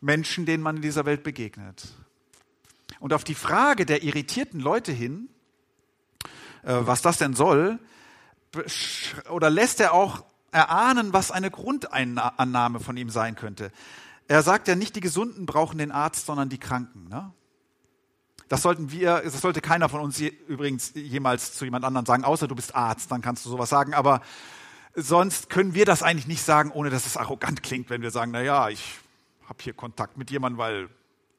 Menschen, 0.00 0.46
denen 0.46 0.62
man 0.62 0.76
in 0.76 0.82
dieser 0.82 1.06
Welt 1.06 1.22
begegnet. 1.22 1.88
Und 2.98 3.12
auf 3.12 3.24
die 3.24 3.34
Frage 3.34 3.86
der 3.86 4.02
irritierten 4.02 4.60
Leute 4.60 4.92
hin, 4.92 5.28
äh, 6.62 6.76
was 6.80 7.02
das 7.02 7.18
denn 7.18 7.34
soll, 7.34 7.78
oder 9.30 9.48
lässt 9.48 9.80
er 9.80 9.94
auch 9.94 10.24
erahnen, 10.52 11.12
was 11.12 11.30
eine 11.30 11.50
Grundannahme 11.50 12.80
von 12.80 12.96
ihm 12.96 13.10
sein 13.10 13.36
könnte. 13.36 13.70
Er 14.26 14.42
sagt 14.42 14.68
ja 14.68 14.74
nicht, 14.74 14.96
die 14.96 15.00
Gesunden 15.00 15.46
brauchen 15.46 15.78
den 15.78 15.92
Arzt, 15.92 16.26
sondern 16.26 16.48
die 16.48 16.58
Kranken. 16.58 17.08
Ne? 17.08 17.32
Das 18.48 18.62
sollten 18.62 18.90
wir, 18.90 19.22
das 19.24 19.40
sollte 19.40 19.60
keiner 19.60 19.88
von 19.88 20.00
uns 20.00 20.18
je, 20.18 20.32
übrigens 20.48 20.92
jemals 20.94 21.54
zu 21.54 21.64
jemand 21.64 21.84
anderem 21.84 22.04
sagen, 22.04 22.24
außer 22.24 22.48
du 22.48 22.56
bist 22.56 22.74
Arzt, 22.74 23.10
dann 23.12 23.22
kannst 23.22 23.46
du 23.46 23.50
sowas 23.50 23.70
sagen. 23.70 23.94
Aber 23.94 24.20
sonst 24.94 25.50
können 25.50 25.74
wir 25.74 25.84
das 25.84 26.02
eigentlich 26.02 26.26
nicht 26.26 26.42
sagen, 26.42 26.70
ohne 26.72 26.90
dass 26.90 27.06
es 27.06 27.16
arrogant 27.16 27.62
klingt, 27.62 27.90
wenn 27.90 28.02
wir 28.02 28.10
sagen, 28.10 28.32
na 28.32 28.42
ja, 28.42 28.68
ich 28.68 28.98
habe 29.44 29.62
hier 29.62 29.72
Kontakt 29.72 30.16
mit 30.16 30.30
jemandem, 30.30 30.58
weil 30.58 30.88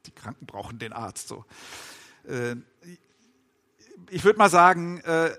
die 0.05 0.11
Kranken 0.11 0.45
brauchen 0.45 0.79
den 0.79 0.93
Arzt. 0.93 1.27
So. 1.27 1.45
Äh, 2.27 2.55
ich 4.09 4.23
würde 4.23 4.39
mal 4.39 4.49
sagen, 4.49 4.99
äh, 5.01 5.31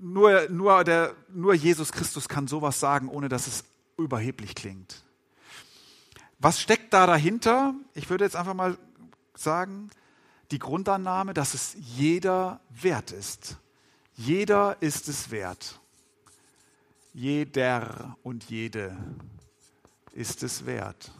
nur, 0.00 0.48
nur, 0.48 0.84
der, 0.84 1.14
nur 1.28 1.54
Jesus 1.54 1.92
Christus 1.92 2.28
kann 2.28 2.48
sowas 2.48 2.80
sagen, 2.80 3.08
ohne 3.08 3.28
dass 3.28 3.46
es 3.46 3.64
überheblich 3.96 4.54
klingt. 4.54 5.02
Was 6.38 6.60
steckt 6.60 6.92
da 6.94 7.06
dahinter? 7.06 7.74
Ich 7.94 8.08
würde 8.10 8.24
jetzt 8.24 8.36
einfach 8.36 8.54
mal 8.54 8.78
sagen, 9.34 9.90
die 10.50 10.58
Grundannahme, 10.58 11.34
dass 11.34 11.54
es 11.54 11.76
jeder 11.78 12.60
wert 12.70 13.10
ist. 13.10 13.56
Jeder 14.14 14.76
ist 14.80 15.08
es 15.08 15.30
wert. 15.30 15.80
Jeder 17.12 18.16
und 18.22 18.44
jede 18.44 18.96
ist 20.12 20.42
es 20.42 20.66
wert. 20.66 21.12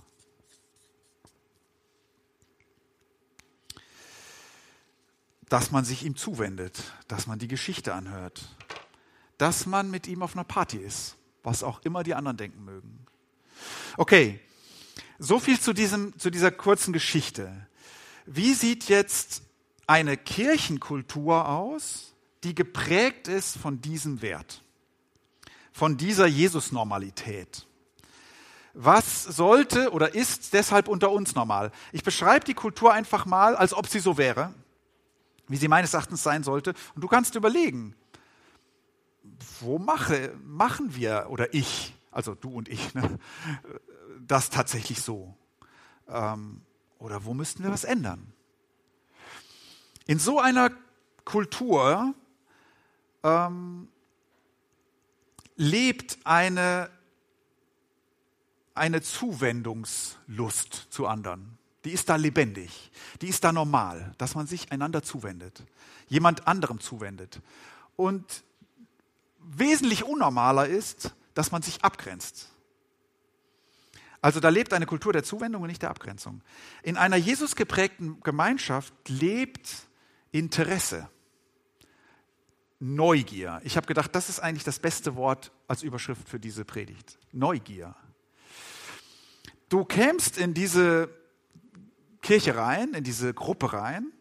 dass 5.49 5.71
man 5.71 5.85
sich 5.85 6.05
ihm 6.05 6.17
zuwendet, 6.17 6.93
dass 7.09 7.27
man 7.27 7.39
die 7.39 7.49
Geschichte 7.49 7.95
anhört, 7.95 8.55
dass 9.39 9.67
man 9.67 9.91
mit 9.91 10.07
ihm 10.07 10.23
auf 10.23 10.35
einer 10.35 10.45
Party 10.45 10.79
ist, 10.79 11.17
was 11.43 11.63
auch 11.63 11.81
immer 11.83 12.03
die 12.03 12.15
anderen 12.15 12.37
denken 12.37 12.65
mögen. 12.65 13.07
Okay, 13.97 14.41
so 15.19 15.41
viel 15.41 15.59
zu, 15.59 15.73
diesem, 15.73 16.17
zu 16.19 16.31
dieser 16.31 16.51
kurzen 16.51 16.93
Geschichte. 16.93 17.67
Wie 18.27 18.55
sieht 18.55 18.89
jetzt 18.89 19.43
eine 19.87 20.17
Kirchenkultur 20.17 21.49
aus, 21.49 22.15
die 22.45 22.55
geprägt 22.55 23.27
ist 23.27 23.57
von 23.57 23.81
diesem 23.81 24.23
Wert, 24.23 24.63
von 25.79 25.97
dieser 25.97 26.27
Jesus-Normalität? 26.27 27.67
Was 28.75 29.25
sollte 29.25 29.91
oder 29.93 30.15
ist 30.15 30.53
deshalb 30.53 30.89
unter 30.89 31.11
uns 31.11 31.35
normal? 31.35 31.73
Ich 31.93 32.05
beschreibe 32.05 32.45
die 32.45 32.55
Kultur 32.55 32.93
einfach 32.93 33.27
mal, 33.27 33.57
als 33.57 33.73
ob 33.73 33.87
sie 33.89 34.01
so 34.01 34.19
wäre 34.19 34.53
wie 35.49 35.57
sie 35.57 35.69
meines 35.69 35.95
Erachtens 35.95 36.23
sein 36.23 36.45
sollte. 36.45 36.75
Und 36.95 37.03
du 37.03 37.09
kannst 37.09 37.35
überlegen, 37.35 37.95
wo 39.61 39.79
mache, 39.79 40.35
machen 40.45 40.95
wir 40.95 41.27
oder 41.31 41.53
ich, 41.55 41.95
also 42.11 42.35
du 42.35 42.51
und 42.51 42.69
ich, 42.69 42.95
ne, 42.95 43.19
das 44.21 44.51
tatsächlich 44.51 45.03
so? 45.03 45.35
Ähm, 46.09 46.63
oder 46.99 47.25
wo 47.25 47.35
müssten 47.35 47.63
wir 47.63 47.71
was 47.71 47.85
ändern? 47.85 48.33
In 50.07 50.19
so 50.19 50.41
einer 50.41 50.71
Kultur 51.25 52.15
ähm, 53.23 53.89
lebt 55.59 56.17
eine, 56.25 56.89
eine 58.75 59.03
Zuwendungslust 59.03 60.87
zu 60.89 61.07
anderen 61.07 61.59
die 61.85 61.95
ist 61.95 62.09
da 62.09 62.17
lebendig, 62.17 62.91
die 63.23 63.29
ist 63.29 63.45
da 63.45 63.53
normal, 63.53 64.15
dass 64.19 64.35
man 64.35 64.47
sich 64.47 64.73
einander 64.73 65.03
zuwendet, 65.03 65.65
jemand 66.09 66.47
anderem 66.47 66.81
zuwendet. 66.81 67.41
Und 67.97 68.45
wesentlich 69.39 70.05
unnormaler 70.05 70.67
ist, 70.67 71.15
dass 71.33 71.51
man 71.51 71.63
sich 71.63 71.83
abgrenzt. 71.85 72.51
Also 74.21 74.39
da 74.39 74.49
lebt 74.49 74.75
eine 74.75 74.85
Kultur 74.87 75.15
der 75.15 75.23
Zuwendung 75.23 75.63
und 75.63 75.69
nicht 75.69 75.81
der 75.81 75.91
Abgrenzung. 75.91 76.43
In 76.83 76.97
einer 76.97 77.17
Jesus 77.17 77.57
geprägten 77.57 78.21
Gemeinschaft 78.21 78.93
lebt 79.09 79.71
Interesse, 80.33 81.09
Neugier. 82.81 83.61
Ich 83.65 83.77
habe 83.77 83.87
gedacht, 83.87 84.15
das 84.15 84.29
ist 84.29 84.41
eigentlich 84.41 84.65
das 84.65 84.79
beste 84.79 85.17
Wort 85.17 85.53
als 85.67 85.83
Überschrift 85.83 86.29
für 86.29 86.39
diese 86.39 86.65
Predigt. 86.65 87.19
Neugier. 87.33 87.95
Du 89.69 89.85
kämst 89.85 90.39
in 90.39 90.55
diese 90.55 91.11
Kirche 92.23 92.57
rein, 92.57 92.95
in 92.95 93.05
diese 93.05 93.35
Gruppe 93.35 93.73
rein 93.73 94.13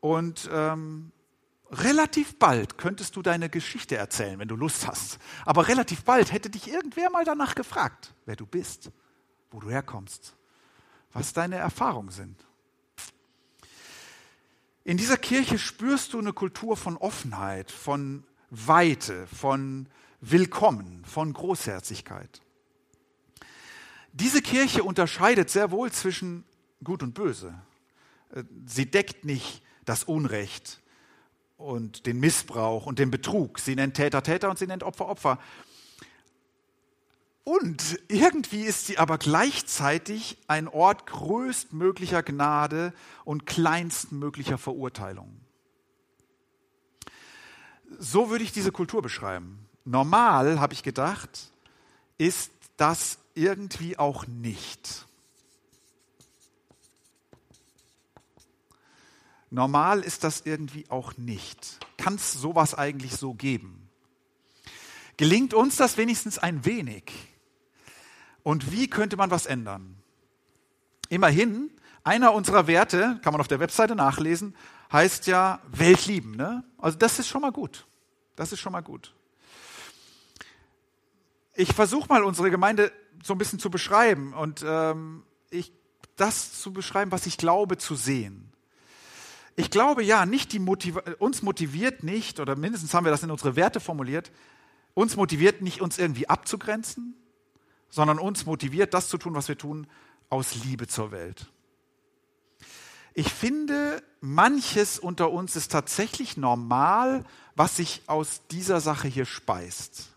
und 0.00 0.48
ähm, 0.52 1.12
relativ 1.70 2.38
bald 2.38 2.78
könntest 2.78 3.16
du 3.16 3.22
deine 3.22 3.48
Geschichte 3.48 3.96
erzählen, 3.96 4.38
wenn 4.38 4.48
du 4.48 4.56
Lust 4.56 4.86
hast. 4.86 5.18
Aber 5.44 5.68
relativ 5.68 6.04
bald 6.04 6.32
hätte 6.32 6.50
dich 6.50 6.68
irgendwer 6.68 7.10
mal 7.10 7.24
danach 7.24 7.54
gefragt, 7.54 8.14
wer 8.24 8.36
du 8.36 8.46
bist, 8.46 8.90
wo 9.50 9.60
du 9.60 9.70
herkommst, 9.70 10.34
was 11.12 11.32
deine 11.32 11.56
Erfahrungen 11.56 12.10
sind. 12.10 12.46
In 14.86 14.96
dieser 14.96 15.16
Kirche 15.16 15.58
spürst 15.58 16.12
du 16.12 16.20
eine 16.20 16.32
Kultur 16.32 16.76
von 16.76 16.96
Offenheit, 16.96 17.72
von 17.72 18.22
Weite, 18.50 19.26
von 19.26 19.88
Willkommen, 20.20 21.04
von 21.04 21.32
Großherzigkeit. 21.32 22.40
Diese 24.12 24.40
Kirche 24.40 24.84
unterscheidet 24.84 25.50
sehr 25.50 25.72
wohl 25.72 25.90
zwischen 25.90 26.44
Gut 26.84 27.02
und 27.02 27.14
Böse. 27.14 27.52
Äh, 28.32 28.44
sie 28.64 28.88
deckt 28.88 29.24
nicht 29.24 29.60
das 29.84 30.04
Unrecht 30.04 30.80
und 31.56 32.06
den 32.06 32.20
Missbrauch 32.20 32.86
und 32.86 33.00
den 33.00 33.10
Betrug. 33.10 33.58
Sie 33.58 33.74
nennt 33.74 33.94
Täter 33.94 34.22
Täter 34.22 34.50
und 34.50 34.56
sie 34.60 34.68
nennt 34.68 34.84
Opfer 34.84 35.08
Opfer. 35.08 35.40
Und 37.48 38.00
irgendwie 38.08 38.62
ist 38.62 38.86
sie 38.88 38.98
aber 38.98 39.18
gleichzeitig 39.18 40.36
ein 40.48 40.66
Ort 40.66 41.06
größtmöglicher 41.06 42.24
Gnade 42.24 42.92
und 43.24 43.46
kleinstmöglicher 43.46 44.58
Verurteilung. 44.58 45.40
So 48.00 48.30
würde 48.30 48.42
ich 48.42 48.50
diese 48.50 48.72
Kultur 48.72 49.00
beschreiben. 49.00 49.64
Normal, 49.84 50.58
habe 50.58 50.72
ich 50.72 50.82
gedacht, 50.82 51.52
ist 52.18 52.50
das 52.76 53.18
irgendwie 53.34 53.96
auch 53.96 54.26
nicht. 54.26 55.06
Normal 59.50 60.00
ist 60.00 60.24
das 60.24 60.40
irgendwie 60.40 60.90
auch 60.90 61.16
nicht. 61.16 61.78
Kann 61.96 62.16
es 62.16 62.32
sowas 62.32 62.74
eigentlich 62.74 63.12
so 63.12 63.34
geben? 63.34 63.88
Gelingt 65.16 65.54
uns 65.54 65.76
das 65.76 65.96
wenigstens 65.96 66.38
ein 66.38 66.64
wenig? 66.64 67.35
Und 68.46 68.70
wie 68.70 68.86
könnte 68.86 69.16
man 69.16 69.32
was 69.32 69.46
ändern? 69.46 69.96
Immerhin, 71.08 71.68
einer 72.04 72.32
unserer 72.32 72.68
Werte, 72.68 73.18
kann 73.24 73.32
man 73.32 73.40
auf 73.40 73.48
der 73.48 73.58
Webseite 73.58 73.96
nachlesen, 73.96 74.54
heißt 74.92 75.26
ja 75.26 75.60
Weltlieben. 75.72 76.36
Ne? 76.36 76.62
Also 76.78 76.96
das 76.96 77.18
ist 77.18 77.26
schon 77.26 77.42
mal 77.42 77.50
gut. 77.50 77.88
Das 78.36 78.52
ist 78.52 78.60
schon 78.60 78.70
mal 78.70 78.82
gut. 78.82 79.12
Ich 81.56 81.72
versuche 81.72 82.06
mal 82.08 82.22
unsere 82.22 82.52
Gemeinde 82.52 82.92
so 83.20 83.34
ein 83.34 83.38
bisschen 83.38 83.58
zu 83.58 83.68
beschreiben 83.68 84.32
und 84.32 84.64
ähm, 84.64 85.24
ich, 85.50 85.72
das 86.14 86.60
zu 86.60 86.72
beschreiben, 86.72 87.10
was 87.10 87.26
ich 87.26 87.38
glaube 87.38 87.78
zu 87.78 87.96
sehen. 87.96 88.52
Ich 89.56 89.72
glaube 89.72 90.04
ja, 90.04 90.24
nicht 90.24 90.52
die 90.52 90.60
Motiv 90.60 90.98
uns 91.18 91.42
motiviert 91.42 92.04
nicht, 92.04 92.38
oder 92.38 92.54
mindestens 92.54 92.94
haben 92.94 93.06
wir 93.06 93.10
das 93.10 93.24
in 93.24 93.32
unsere 93.32 93.56
Werte 93.56 93.80
formuliert, 93.80 94.30
uns 94.94 95.16
motiviert 95.16 95.62
nicht, 95.62 95.80
uns 95.80 95.98
irgendwie 95.98 96.28
abzugrenzen, 96.28 97.16
sondern 97.88 98.18
uns 98.18 98.46
motiviert, 98.46 98.94
das 98.94 99.08
zu 99.08 99.18
tun, 99.18 99.34
was 99.34 99.48
wir 99.48 99.58
tun, 99.58 99.86
aus 100.28 100.54
Liebe 100.64 100.86
zur 100.86 101.10
Welt. 101.10 101.46
Ich 103.14 103.32
finde, 103.32 104.02
manches 104.20 104.98
unter 104.98 105.30
uns 105.30 105.56
ist 105.56 105.72
tatsächlich 105.72 106.36
normal, 106.36 107.24
was 107.54 107.76
sich 107.76 108.02
aus 108.06 108.42
dieser 108.50 108.80
Sache 108.80 109.08
hier 109.08 109.24
speist. 109.24 110.08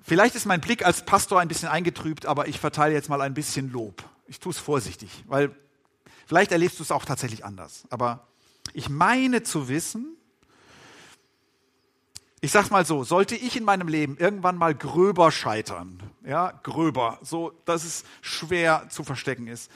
Vielleicht 0.00 0.34
ist 0.34 0.44
mein 0.44 0.60
Blick 0.60 0.84
als 0.84 1.04
Pastor 1.04 1.40
ein 1.40 1.48
bisschen 1.48 1.68
eingetrübt, 1.68 2.26
aber 2.26 2.46
ich 2.46 2.60
verteile 2.60 2.94
jetzt 2.94 3.08
mal 3.08 3.22
ein 3.22 3.34
bisschen 3.34 3.72
Lob. 3.72 4.04
Ich 4.26 4.38
tue 4.38 4.52
es 4.52 4.58
vorsichtig, 4.58 5.24
weil 5.26 5.54
Vielleicht 6.26 6.52
erlebst 6.52 6.78
du 6.78 6.82
es 6.82 6.90
auch 6.90 7.04
tatsächlich 7.04 7.44
anders. 7.44 7.84
Aber 7.90 8.26
ich 8.72 8.88
meine 8.88 9.42
zu 9.42 9.68
wissen, 9.68 10.16
ich 12.44 12.52
sag's 12.52 12.68
mal 12.68 12.84
so, 12.84 13.04
sollte 13.04 13.36
ich 13.36 13.56
in 13.56 13.64
meinem 13.64 13.88
Leben 13.88 14.18
irgendwann 14.18 14.58
mal 14.58 14.74
gröber 14.74 15.32
scheitern, 15.32 16.02
ja, 16.26 16.50
gröber, 16.62 17.18
so, 17.22 17.52
dass 17.64 17.84
es 17.84 18.04
schwer 18.20 18.86
zu 18.90 19.02
verstecken 19.02 19.46
ist. 19.46 19.70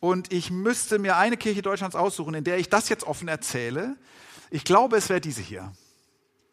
Und 0.00 0.30
ich 0.30 0.50
müsste 0.50 0.98
mir 0.98 1.16
eine 1.16 1.38
Kirche 1.38 1.62
Deutschlands 1.62 1.96
aussuchen, 1.96 2.34
in 2.34 2.44
der 2.44 2.58
ich 2.58 2.68
das 2.68 2.90
jetzt 2.90 3.04
offen 3.04 3.26
erzähle. 3.26 3.96
Ich 4.50 4.64
glaube, 4.64 4.98
es 4.98 5.08
wäre 5.08 5.22
diese 5.22 5.40
hier. 5.40 5.72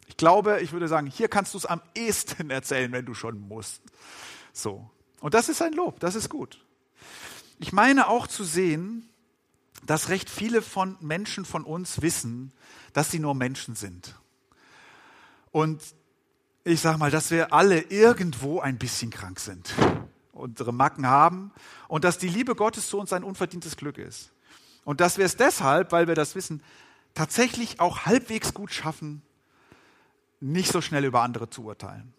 Ich 0.06 0.16
glaube, 0.16 0.60
ich 0.62 0.72
würde 0.72 0.88
sagen, 0.88 1.06
hier 1.06 1.28
kannst 1.28 1.52
du 1.52 1.58
es 1.58 1.66
am 1.66 1.82
ehesten 1.94 2.48
erzählen, 2.48 2.90
wenn 2.92 3.04
du 3.04 3.12
schon 3.12 3.38
musst. 3.38 3.82
So. 4.54 4.88
Und 5.20 5.34
das 5.34 5.50
ist 5.50 5.60
ein 5.60 5.74
Lob, 5.74 6.00
das 6.00 6.14
ist 6.14 6.30
gut. 6.30 6.64
Ich 7.58 7.74
meine 7.74 8.08
auch 8.08 8.26
zu 8.26 8.42
sehen, 8.42 9.06
dass 9.84 10.08
recht 10.08 10.30
viele 10.30 10.62
von 10.62 10.96
Menschen 11.00 11.44
von 11.44 11.64
uns 11.64 12.00
wissen, 12.00 12.52
dass 12.94 13.10
sie 13.10 13.18
nur 13.18 13.34
Menschen 13.34 13.76
sind. 13.76 14.14
Und 15.50 15.82
ich 16.64 16.80
sage 16.80 16.98
mal, 16.98 17.10
dass 17.10 17.30
wir 17.30 17.52
alle 17.52 17.80
irgendwo 17.80 18.60
ein 18.60 18.78
bisschen 18.78 19.10
krank 19.10 19.40
sind, 19.40 19.72
unsere 20.32 20.72
Macken 20.72 21.06
haben 21.06 21.52
und 21.88 22.04
dass 22.04 22.18
die 22.18 22.28
Liebe 22.28 22.54
Gottes 22.54 22.88
zu 22.88 22.98
uns 22.98 23.12
ein 23.12 23.24
unverdientes 23.24 23.76
Glück 23.76 23.98
ist. 23.98 24.30
Und 24.84 25.00
dass 25.00 25.18
wir 25.18 25.24
es 25.24 25.36
deshalb, 25.36 25.92
weil 25.92 26.08
wir 26.08 26.14
das 26.14 26.34
wissen, 26.34 26.62
tatsächlich 27.14 27.80
auch 27.80 28.06
halbwegs 28.06 28.54
gut 28.54 28.72
schaffen, 28.72 29.22
nicht 30.40 30.72
so 30.72 30.80
schnell 30.80 31.04
über 31.04 31.22
andere 31.22 31.50
zu 31.50 31.64
urteilen. 31.64 32.14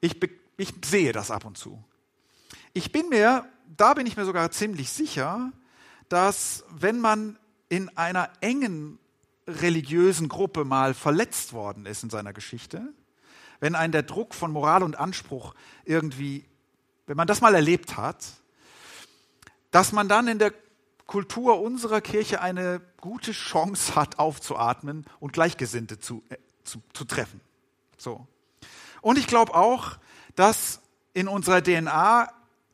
Ich, 0.00 0.20
ich 0.56 0.74
sehe 0.84 1.12
das 1.12 1.30
ab 1.30 1.44
und 1.44 1.56
zu. 1.56 1.82
Ich 2.72 2.92
bin 2.92 3.08
mir, 3.08 3.46
da 3.76 3.94
bin 3.94 4.06
ich 4.06 4.16
mir 4.16 4.24
sogar 4.24 4.50
ziemlich 4.50 4.90
sicher, 4.90 5.52
dass 6.08 6.64
wenn 6.70 7.00
man 7.00 7.38
in 7.68 7.96
einer 7.96 8.30
engen 8.40 8.98
religiösen 9.50 10.28
Gruppe 10.28 10.64
mal 10.64 10.94
verletzt 10.94 11.52
worden 11.52 11.86
ist 11.86 12.02
in 12.02 12.10
seiner 12.10 12.32
Geschichte, 12.32 12.92
wenn 13.60 13.74
ein 13.74 13.92
der 13.92 14.02
Druck 14.02 14.34
von 14.34 14.50
Moral 14.50 14.82
und 14.82 14.98
Anspruch 14.98 15.54
irgendwie, 15.84 16.46
wenn 17.06 17.16
man 17.16 17.26
das 17.26 17.40
mal 17.40 17.54
erlebt 17.54 17.96
hat, 17.96 18.24
dass 19.70 19.92
man 19.92 20.08
dann 20.08 20.28
in 20.28 20.38
der 20.38 20.52
Kultur 21.06 21.60
unserer 21.60 22.00
Kirche 22.00 22.40
eine 22.40 22.80
gute 23.00 23.32
Chance 23.32 23.96
hat, 23.96 24.18
aufzuatmen 24.18 25.04
und 25.18 25.32
Gleichgesinnte 25.32 25.98
zu, 25.98 26.22
äh, 26.28 26.36
zu, 26.64 26.82
zu 26.92 27.04
treffen. 27.04 27.40
So. 27.98 28.26
Und 29.00 29.18
ich 29.18 29.26
glaube 29.26 29.54
auch, 29.54 29.98
dass 30.36 30.80
in 31.12 31.28
unserer 31.28 31.62
DNA 31.62 32.32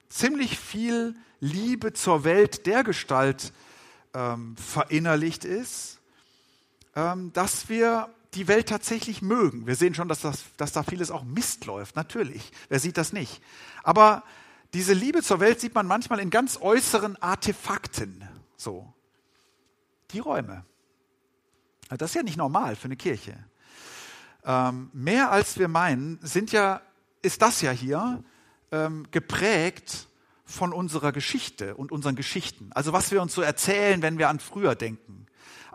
ziemlich 0.08 0.58
viel 0.58 1.16
Liebe 1.40 1.92
zur 1.92 2.24
Welt 2.24 2.66
der 2.66 2.84
Gestalt 2.84 3.52
ähm, 4.14 4.56
verinnerlicht 4.56 5.44
ist, 5.44 5.95
dass 7.32 7.68
wir 7.68 8.08
die 8.32 8.48
Welt 8.48 8.68
tatsächlich 8.68 9.20
mögen. 9.20 9.66
Wir 9.66 9.76
sehen 9.76 9.94
schon, 9.94 10.08
dass, 10.08 10.20
das, 10.20 10.44
dass 10.56 10.72
da 10.72 10.82
vieles 10.82 11.10
auch 11.10 11.24
Mist 11.24 11.66
läuft, 11.66 11.94
natürlich. 11.94 12.50
Wer 12.68 12.80
sieht 12.80 12.96
das 12.96 13.12
nicht? 13.12 13.42
Aber 13.82 14.22
diese 14.72 14.94
Liebe 14.94 15.22
zur 15.22 15.40
Welt 15.40 15.60
sieht 15.60 15.74
man 15.74 15.86
manchmal 15.86 16.20
in 16.20 16.30
ganz 16.30 16.58
äußeren 16.60 17.20
Artefakten. 17.22 18.26
So. 18.56 18.92
Die 20.12 20.20
Räume. 20.20 20.64
Das 21.88 22.10
ist 22.10 22.14
ja 22.14 22.22
nicht 22.22 22.36
normal 22.36 22.76
für 22.76 22.86
eine 22.86 22.96
Kirche. 22.96 23.38
Ähm, 24.44 24.90
mehr 24.92 25.30
als 25.30 25.58
wir 25.58 25.68
meinen, 25.68 26.18
sind 26.22 26.52
ja, 26.52 26.80
ist 27.22 27.42
das 27.42 27.60
ja 27.60 27.70
hier 27.70 28.22
ähm, 28.72 29.06
geprägt 29.10 30.08
von 30.44 30.72
unserer 30.72 31.12
Geschichte 31.12 31.74
und 31.76 31.92
unseren 31.92 32.16
Geschichten. 32.16 32.70
Also 32.72 32.92
was 32.92 33.10
wir 33.10 33.20
uns 33.20 33.34
so 33.34 33.42
erzählen, 33.42 34.02
wenn 34.02 34.18
wir 34.18 34.28
an 34.28 34.40
früher 34.40 34.74
denken, 34.74 35.26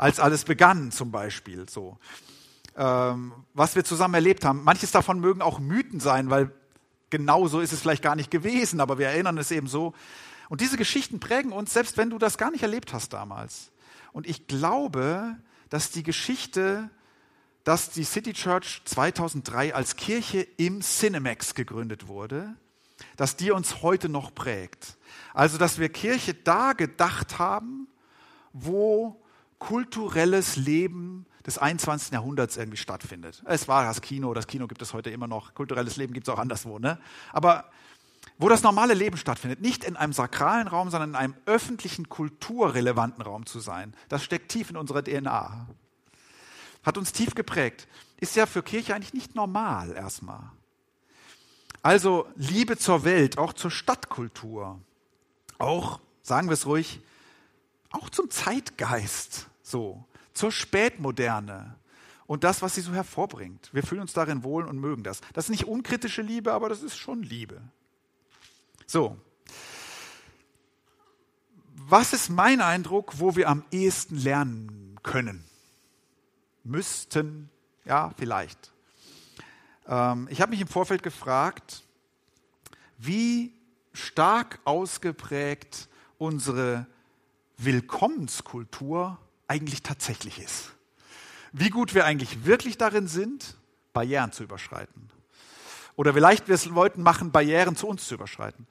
als 0.01 0.19
alles 0.19 0.45
begann 0.45 0.91
zum 0.91 1.11
Beispiel. 1.11 1.69
So, 1.69 1.99
ähm, 2.75 3.33
was 3.53 3.75
wir 3.75 3.83
zusammen 3.83 4.15
erlebt 4.15 4.43
haben. 4.43 4.63
Manches 4.63 4.89
davon 4.89 5.19
mögen 5.19 5.43
auch 5.43 5.59
Mythen 5.59 5.99
sein, 5.99 6.31
weil 6.31 6.51
genau 7.11 7.47
so 7.47 7.59
ist 7.59 7.71
es 7.71 7.81
vielleicht 7.81 8.01
gar 8.01 8.15
nicht 8.15 8.31
gewesen, 8.31 8.79
aber 8.79 8.97
wir 8.97 9.09
erinnern 9.09 9.37
es 9.37 9.51
eben 9.51 9.67
so. 9.67 9.93
Und 10.49 10.59
diese 10.59 10.75
Geschichten 10.75 11.19
prägen 11.19 11.51
uns, 11.51 11.71
selbst 11.71 11.97
wenn 11.97 12.09
du 12.09 12.17
das 12.17 12.39
gar 12.39 12.49
nicht 12.49 12.63
erlebt 12.63 12.93
hast 12.93 13.13
damals. 13.13 13.71
Und 14.11 14.27
ich 14.27 14.47
glaube, 14.47 15.37
dass 15.69 15.91
die 15.91 16.03
Geschichte, 16.03 16.89
dass 17.63 17.91
die 17.91 18.03
City 18.03 18.33
Church 18.33 18.81
2003 18.85 19.75
als 19.75 19.97
Kirche 19.97 20.47
im 20.57 20.81
Cinemax 20.81 21.53
gegründet 21.53 22.07
wurde, 22.07 22.55
dass 23.17 23.35
die 23.35 23.51
uns 23.51 23.83
heute 23.83 24.09
noch 24.09 24.33
prägt. 24.33 24.97
Also, 25.35 25.59
dass 25.59 25.77
wir 25.77 25.89
Kirche 25.89 26.33
da 26.33 26.73
gedacht 26.73 27.37
haben, 27.37 27.87
wo 28.51 29.20
kulturelles 29.61 30.55
Leben 30.55 31.27
des 31.45 31.59
21. 31.59 32.11
Jahrhunderts 32.11 32.57
irgendwie 32.57 32.77
stattfindet. 32.77 33.43
Es 33.45 33.67
war 33.67 33.83
das 33.85 34.01
Kino, 34.01 34.33
das 34.33 34.47
Kino 34.47 34.67
gibt 34.67 34.81
es 34.81 34.91
heute 34.91 35.11
immer 35.11 35.27
noch, 35.27 35.53
kulturelles 35.53 35.97
Leben 35.97 36.13
gibt 36.13 36.27
es 36.27 36.33
auch 36.33 36.39
anderswo. 36.39 36.79
Ne? 36.79 36.99
Aber 37.31 37.69
wo 38.39 38.49
das 38.49 38.63
normale 38.63 38.95
Leben 38.95 39.17
stattfindet, 39.17 39.61
nicht 39.61 39.83
in 39.83 39.95
einem 39.95 40.13
sakralen 40.13 40.67
Raum, 40.67 40.89
sondern 40.89 41.11
in 41.11 41.15
einem 41.15 41.35
öffentlichen, 41.45 42.09
kulturrelevanten 42.09 43.21
Raum 43.21 43.45
zu 43.45 43.59
sein, 43.59 43.93
das 44.09 44.23
steckt 44.23 44.49
tief 44.49 44.71
in 44.71 44.77
unserer 44.77 45.03
DNA. 45.03 45.67
Hat 46.83 46.97
uns 46.97 47.13
tief 47.13 47.35
geprägt. 47.35 47.87
Ist 48.17 48.35
ja 48.35 48.47
für 48.47 48.63
Kirche 48.63 48.95
eigentlich 48.95 49.13
nicht 49.13 49.35
normal 49.35 49.91
erstmal. 49.91 50.41
Also 51.83 52.25
Liebe 52.35 52.77
zur 52.77 53.03
Welt, 53.03 53.37
auch 53.37 53.53
zur 53.53 53.69
Stadtkultur, 53.69 54.79
auch, 55.59 55.99
sagen 56.23 56.49
wir 56.49 56.53
es 56.53 56.65
ruhig, 56.65 56.99
auch 57.91 58.09
zum 58.09 58.31
Zeitgeist, 58.31 59.50
so, 59.71 60.05
zur 60.33 60.51
Spätmoderne 60.51 61.75
und 62.27 62.43
das, 62.43 62.61
was 62.61 62.75
sie 62.75 62.81
so 62.81 62.93
hervorbringt. 62.93 63.73
Wir 63.73 63.83
fühlen 63.83 64.01
uns 64.01 64.13
darin 64.13 64.43
wohl 64.43 64.65
und 64.65 64.79
mögen 64.79 65.03
das. 65.03 65.21
Das 65.33 65.45
ist 65.45 65.49
nicht 65.49 65.65
unkritische 65.65 66.21
Liebe, 66.21 66.53
aber 66.53 66.69
das 66.69 66.83
ist 66.83 66.97
schon 66.97 67.23
Liebe. 67.23 67.61
So. 68.85 69.17
Was 71.75 72.13
ist 72.13 72.29
mein 72.29 72.61
Eindruck, 72.61 73.19
wo 73.19 73.35
wir 73.35 73.49
am 73.49 73.65
ehesten 73.71 74.15
lernen 74.17 74.99
können? 75.03 75.43
Müssten, 76.63 77.49
ja, 77.85 78.11
vielleicht. 78.17 78.71
Ähm, 79.87 80.27
ich 80.29 80.41
habe 80.41 80.51
mich 80.51 80.61
im 80.61 80.67
Vorfeld 80.67 81.03
gefragt, 81.03 81.83
wie 82.97 83.53
stark 83.93 84.59
ausgeprägt 84.63 85.89
unsere 86.17 86.85
Willkommenskultur 87.57 89.17
eigentlich 89.51 89.83
tatsächlich 89.83 90.39
ist. 90.39 90.71
Wie 91.51 91.69
gut 91.69 91.93
wir 91.93 92.05
eigentlich 92.05 92.45
wirklich 92.45 92.77
darin 92.77 93.07
sind, 93.07 93.57
Barrieren 93.91 94.31
zu 94.31 94.43
überschreiten. 94.43 95.09
Oder 95.97 96.13
vielleicht 96.13 96.47
wir 96.47 96.55
es 96.55 96.65
Leuten 96.65 97.03
machen, 97.03 97.31
Barrieren 97.31 97.75
zu 97.75 97.87
uns 97.87 98.07
zu 98.07 98.15
überschreiten. 98.15 98.65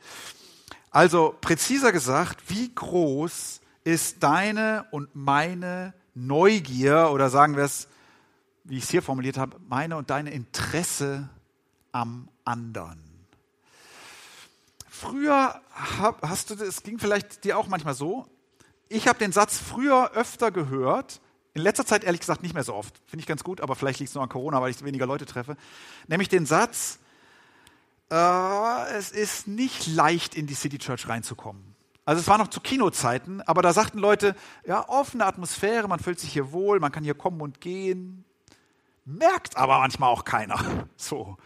Also 0.90 1.36
präziser 1.40 1.92
gesagt, 1.92 2.48
wie 2.48 2.74
groß 2.74 3.60
ist 3.84 4.22
deine 4.22 4.86
und 4.90 5.14
meine 5.14 5.92
Neugier 6.14 7.10
oder 7.12 7.28
sagen 7.28 7.56
wir 7.56 7.64
es 7.64 7.86
wie 8.64 8.76
ich 8.76 8.84
es 8.84 8.90
hier 8.90 9.02
formuliert 9.02 9.36
habe, 9.36 9.56
meine 9.68 9.96
und 9.96 10.10
deine 10.10 10.30
Interesse 10.30 11.28
am 11.92 12.28
anderen. 12.44 13.02
Früher 14.88 15.60
hast 16.22 16.50
du, 16.50 16.54
es 16.54 16.82
ging 16.82 16.98
vielleicht 16.98 17.44
dir 17.44 17.58
auch 17.58 17.68
manchmal 17.68 17.94
so, 17.94 18.28
ich 18.90 19.09
habe 19.09 19.18
den 19.18 19.33
Satz 19.33 19.59
früher 19.59 20.11
öfter 20.14 20.50
gehört, 20.50 21.20
in 21.55 21.62
letzter 21.62 21.87
Zeit 21.87 22.05
ehrlich 22.05 22.20
gesagt 22.20 22.42
nicht 22.42 22.55
mehr 22.55 22.64
so 22.64 22.74
oft, 22.74 23.00
finde 23.07 23.22
ich 23.22 23.26
ganz 23.26 23.44
gut, 23.44 23.61
aber 23.61 23.76
vielleicht 23.76 24.00
liegt 24.00 24.11
es 24.11 24.14
nur 24.14 24.22
an 24.22 24.29
Corona, 24.29 24.61
weil 24.61 24.70
ich 24.70 24.85
weniger 24.85 25.07
Leute 25.07 25.24
treffe, 25.26 25.57
nämlich 26.09 26.29
den 26.29 26.44
Satz, 26.44 26.98
äh, 28.11 28.92
es 28.92 29.12
ist 29.12 29.46
nicht 29.46 29.87
leicht 29.87 30.35
in 30.35 30.46
die 30.46 30.55
City 30.55 30.79
Church 30.79 31.09
reinzukommen. 31.09 31.76
Also 32.05 32.20
es 32.20 32.26
war 32.26 32.38
noch 32.38 32.48
zu 32.48 32.61
Kinozeiten, 32.61 33.40
aber 33.42 33.62
da 33.62 33.72
sagten 33.72 33.98
Leute, 33.98 34.35
ja, 34.66 34.88
offene 34.88 35.24
Atmosphäre, 35.24 35.87
man 35.87 36.00
fühlt 36.00 36.18
sich 36.18 36.33
hier 36.33 36.50
wohl, 36.50 36.81
man 36.81 36.90
kann 36.90 37.05
hier 37.05 37.14
kommen 37.14 37.40
und 37.40 37.61
gehen, 37.61 38.24
merkt 39.05 39.57
aber 39.57 39.79
manchmal 39.79 40.11
auch 40.11 40.24
keiner. 40.24 40.88
So. 40.96 41.38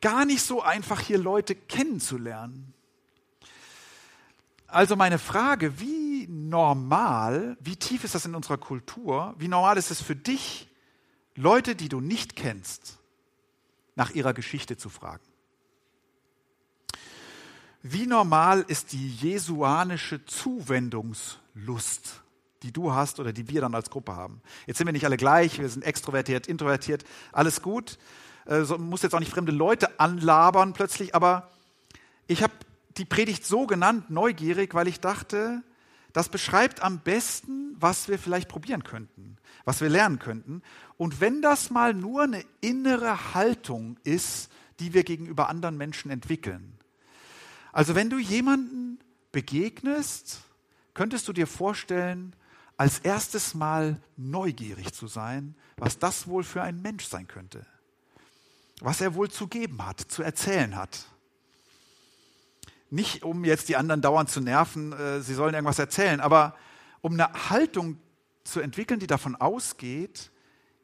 Gar 0.00 0.24
nicht 0.24 0.42
so 0.42 0.62
einfach 0.62 1.00
hier 1.00 1.18
Leute 1.18 1.54
kennenzulernen. 1.54 2.72
Also 4.70 4.96
meine 4.96 5.18
Frage, 5.18 5.80
wie 5.80 6.26
normal, 6.28 7.56
wie 7.60 7.76
tief 7.76 8.04
ist 8.04 8.14
das 8.14 8.24
in 8.24 8.34
unserer 8.34 8.58
Kultur? 8.58 9.34
Wie 9.38 9.48
normal 9.48 9.76
ist 9.76 9.90
es 9.90 10.00
für 10.00 10.16
dich, 10.16 10.68
Leute, 11.34 11.74
die 11.74 11.88
du 11.88 12.00
nicht 12.00 12.36
kennst, 12.36 12.98
nach 13.96 14.10
ihrer 14.10 14.32
Geschichte 14.32 14.76
zu 14.76 14.88
fragen? 14.88 15.24
Wie 17.82 18.06
normal 18.06 18.64
ist 18.68 18.92
die 18.92 19.08
jesuanische 19.08 20.24
Zuwendungslust 20.26 22.20
die 22.62 22.72
du 22.72 22.92
hast 22.92 23.20
oder 23.20 23.32
die 23.32 23.48
wir 23.48 23.60
dann 23.60 23.74
als 23.74 23.90
Gruppe 23.90 24.16
haben. 24.16 24.42
Jetzt 24.66 24.78
sind 24.78 24.86
wir 24.86 24.92
nicht 24.92 25.04
alle 25.04 25.16
gleich, 25.16 25.58
wir 25.58 25.68
sind 25.68 25.84
extrovertiert, 25.84 26.46
introvertiert, 26.46 27.04
alles 27.32 27.62
gut. 27.62 27.98
Äh, 28.46 28.62
so, 28.62 28.78
muss 28.78 29.02
jetzt 29.02 29.14
auch 29.14 29.20
nicht 29.20 29.32
fremde 29.32 29.52
Leute 29.52 29.98
anlabern 29.98 30.72
plötzlich, 30.72 31.14
aber 31.14 31.48
ich 32.26 32.42
habe 32.42 32.52
die 33.00 33.06
Predigt 33.06 33.46
so 33.46 33.66
genannt, 33.66 34.10
neugierig, 34.10 34.74
weil 34.74 34.86
ich 34.86 35.00
dachte, 35.00 35.62
das 36.12 36.28
beschreibt 36.28 36.82
am 36.82 37.00
besten, 37.00 37.74
was 37.78 38.08
wir 38.08 38.18
vielleicht 38.18 38.48
probieren 38.48 38.84
könnten, 38.84 39.38
was 39.64 39.80
wir 39.80 39.88
lernen 39.88 40.18
könnten. 40.18 40.62
Und 40.98 41.20
wenn 41.20 41.40
das 41.40 41.70
mal 41.70 41.94
nur 41.94 42.24
eine 42.24 42.44
innere 42.60 43.34
Haltung 43.34 43.96
ist, 44.04 44.50
die 44.80 44.92
wir 44.92 45.02
gegenüber 45.02 45.48
anderen 45.48 45.78
Menschen 45.78 46.10
entwickeln. 46.10 46.78
Also 47.72 47.94
wenn 47.94 48.10
du 48.10 48.18
jemanden 48.18 48.98
begegnest, 49.32 50.42
könntest 50.92 51.26
du 51.26 51.32
dir 51.32 51.46
vorstellen, 51.46 52.36
als 52.76 52.98
erstes 52.98 53.54
Mal 53.54 54.00
neugierig 54.16 54.92
zu 54.92 55.06
sein, 55.06 55.54
was 55.76 55.98
das 55.98 56.26
wohl 56.26 56.44
für 56.44 56.62
ein 56.62 56.82
Mensch 56.82 57.06
sein 57.06 57.28
könnte, 57.28 57.64
was 58.80 59.00
er 59.00 59.14
wohl 59.14 59.30
zu 59.30 59.48
geben 59.48 59.86
hat, 59.86 60.00
zu 60.00 60.22
erzählen 60.22 60.76
hat. 60.76 61.09
Nicht 62.90 63.22
um 63.22 63.44
jetzt 63.44 63.68
die 63.68 63.76
anderen 63.76 64.02
dauernd 64.02 64.28
zu 64.28 64.40
nerven, 64.40 64.92
äh, 64.92 65.20
sie 65.20 65.34
sollen 65.34 65.54
irgendwas 65.54 65.78
erzählen, 65.78 66.20
aber 66.20 66.56
um 67.00 67.14
eine 67.14 67.50
Haltung 67.50 67.98
zu 68.44 68.60
entwickeln, 68.60 69.00
die 69.00 69.06
davon 69.06 69.36
ausgeht, 69.36 70.30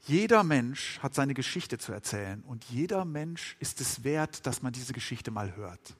jeder 0.07 0.45
Mensch 0.45 1.01
hat 1.01 1.15
seine 1.15 1.35
Geschichte 1.35 1.79
zu 1.79 1.93
erzählen 1.93 2.43
und 2.47 2.65
jeder 2.65 3.05
Mensch 3.05 3.57
ist 3.59 3.81
es 3.81 4.05
wert, 4.05 4.47
dass 4.47 4.63
man 4.63 4.73
diese 4.73 4.93
Geschichte 4.93 5.33
mal 5.33 5.57
hört. 5.57 5.97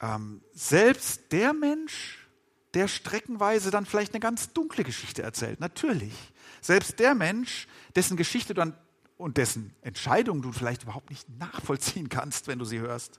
Ähm, 0.00 0.42
selbst 0.52 1.32
der 1.32 1.54
Mensch, 1.54 2.28
der 2.74 2.88
streckenweise 2.88 3.70
dann 3.70 3.86
vielleicht 3.86 4.12
eine 4.12 4.20
ganz 4.20 4.52
dunkle 4.52 4.84
Geschichte 4.84 5.22
erzählt, 5.22 5.60
natürlich. 5.60 6.14
Selbst 6.60 6.98
der 6.98 7.14
Mensch, 7.14 7.66
dessen 7.96 8.16
Geschichte 8.18 8.52
dann 8.52 8.74
und 9.16 9.36
dessen 9.36 9.74
Entscheidung 9.80 10.42
du 10.42 10.52
vielleicht 10.52 10.82
überhaupt 10.82 11.10
nicht 11.10 11.28
nachvollziehen 11.38 12.10
kannst, 12.10 12.46
wenn 12.48 12.58
du 12.58 12.64
sie 12.64 12.80
hörst. 12.80 13.18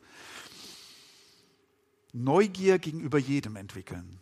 Neugier 2.14 2.80
gegenüber 2.80 3.18
jedem 3.18 3.56
entwickeln. 3.56 4.20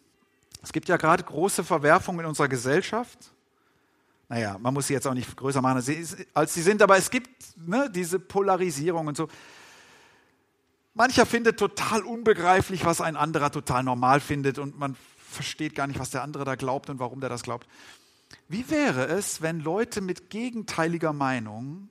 Es 0.61 0.73
gibt 0.73 0.89
ja 0.89 0.97
gerade 0.97 1.23
große 1.23 1.63
Verwerfungen 1.63 2.21
in 2.21 2.25
unserer 2.25 2.49
Gesellschaft 2.49 3.31
naja, 4.29 4.57
man 4.59 4.73
muss 4.73 4.87
sie 4.87 4.93
jetzt 4.93 5.07
auch 5.07 5.13
nicht 5.13 5.37
größer 5.37 5.61
machen, 5.61 5.83
als 6.33 6.53
sie 6.53 6.61
sind, 6.61 6.81
aber 6.81 6.97
es 6.97 7.09
gibt 7.09 7.29
ne, 7.57 7.89
diese 7.89 8.19
Polarisierung 8.19 9.07
und 9.07 9.15
so. 9.15 9.29
Mancher 10.93 11.25
findet 11.25 11.57
total 11.59 12.01
unbegreiflich, 12.03 12.83
was 12.83 13.01
ein 13.01 13.15
anderer 13.15 13.51
total 13.51 13.83
normal 13.83 14.19
findet 14.19 14.59
und 14.59 14.77
man 14.77 14.97
versteht 15.17 15.75
gar 15.75 15.87
nicht, 15.87 15.99
was 15.99 16.09
der 16.09 16.23
andere 16.23 16.43
da 16.43 16.55
glaubt 16.55 16.89
und 16.89 16.99
warum 16.99 17.21
der 17.21 17.29
das 17.29 17.43
glaubt. 17.43 17.67
Wie 18.49 18.69
wäre 18.69 19.05
es, 19.05 19.41
wenn 19.41 19.61
Leute 19.61 20.01
mit 20.01 20.29
gegenteiliger 20.29 21.13
Meinung 21.13 21.89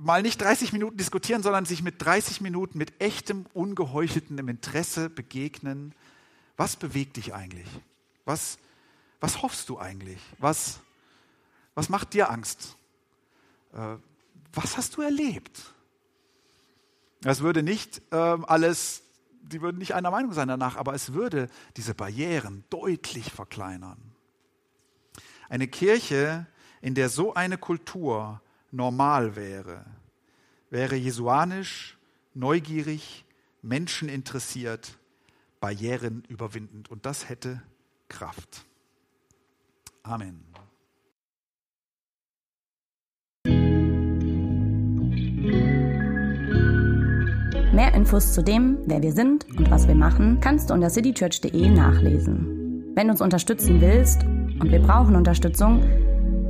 mal 0.00 0.22
nicht 0.22 0.40
30 0.40 0.72
Minuten 0.72 0.96
diskutieren, 0.96 1.42
sondern 1.42 1.64
sich 1.64 1.82
mit 1.82 2.02
30 2.02 2.40
Minuten 2.40 2.78
mit 2.78 3.00
echtem, 3.00 3.46
ungeheucheltem 3.54 4.48
Interesse 4.48 5.10
begegnen? 5.10 5.94
Was 6.56 6.76
bewegt 6.76 7.16
dich 7.16 7.34
eigentlich? 7.34 7.68
Was 8.24 8.58
was 9.20 9.42
hoffst 9.42 9.68
du 9.68 9.78
eigentlich? 9.78 10.20
Was, 10.38 10.80
was 11.74 11.88
macht 11.88 12.14
dir 12.14 12.30
Angst? 12.30 12.76
Äh, 13.74 13.96
was 14.52 14.76
hast 14.76 14.96
du 14.96 15.02
erlebt? 15.02 15.74
Es 17.22 17.40
würde 17.40 17.62
nicht 17.62 18.00
äh, 18.10 18.16
alles, 18.16 19.02
die 19.42 19.60
würden 19.60 19.76
nicht 19.76 19.94
einer 19.94 20.10
Meinung 20.10 20.32
sein 20.32 20.48
danach, 20.48 20.76
aber 20.76 20.94
es 20.94 21.12
würde 21.12 21.48
diese 21.76 21.94
Barrieren 21.94 22.64
deutlich 22.70 23.30
verkleinern. 23.30 23.98
Eine 25.50 25.68
Kirche, 25.68 26.46
in 26.80 26.94
der 26.94 27.10
so 27.10 27.34
eine 27.34 27.58
Kultur 27.58 28.40
normal 28.70 29.36
wäre, 29.36 29.84
wäre 30.70 30.96
jesuanisch, 30.96 31.98
neugierig, 32.34 33.24
menscheninteressiert, 33.62 34.98
Barrieren 35.60 36.24
überwindend 36.28 36.90
und 36.90 37.04
das 37.04 37.28
hätte 37.28 37.62
Kraft. 38.08 38.64
Amen. 40.02 40.44
Mehr 47.72 47.94
Infos 47.94 48.34
zu 48.34 48.42
dem, 48.42 48.78
wer 48.86 49.02
wir 49.02 49.12
sind 49.12 49.46
und 49.56 49.70
was 49.70 49.86
wir 49.86 49.94
machen, 49.94 50.40
kannst 50.40 50.70
du 50.70 50.74
unter 50.74 50.90
citychurch.de 50.90 51.70
nachlesen. 51.70 52.92
Wenn 52.94 53.06
du 53.06 53.12
uns 53.12 53.20
unterstützen 53.20 53.80
willst, 53.80 54.24
und 54.60 54.70
wir 54.70 54.80
brauchen 54.80 55.16
Unterstützung, 55.16 55.82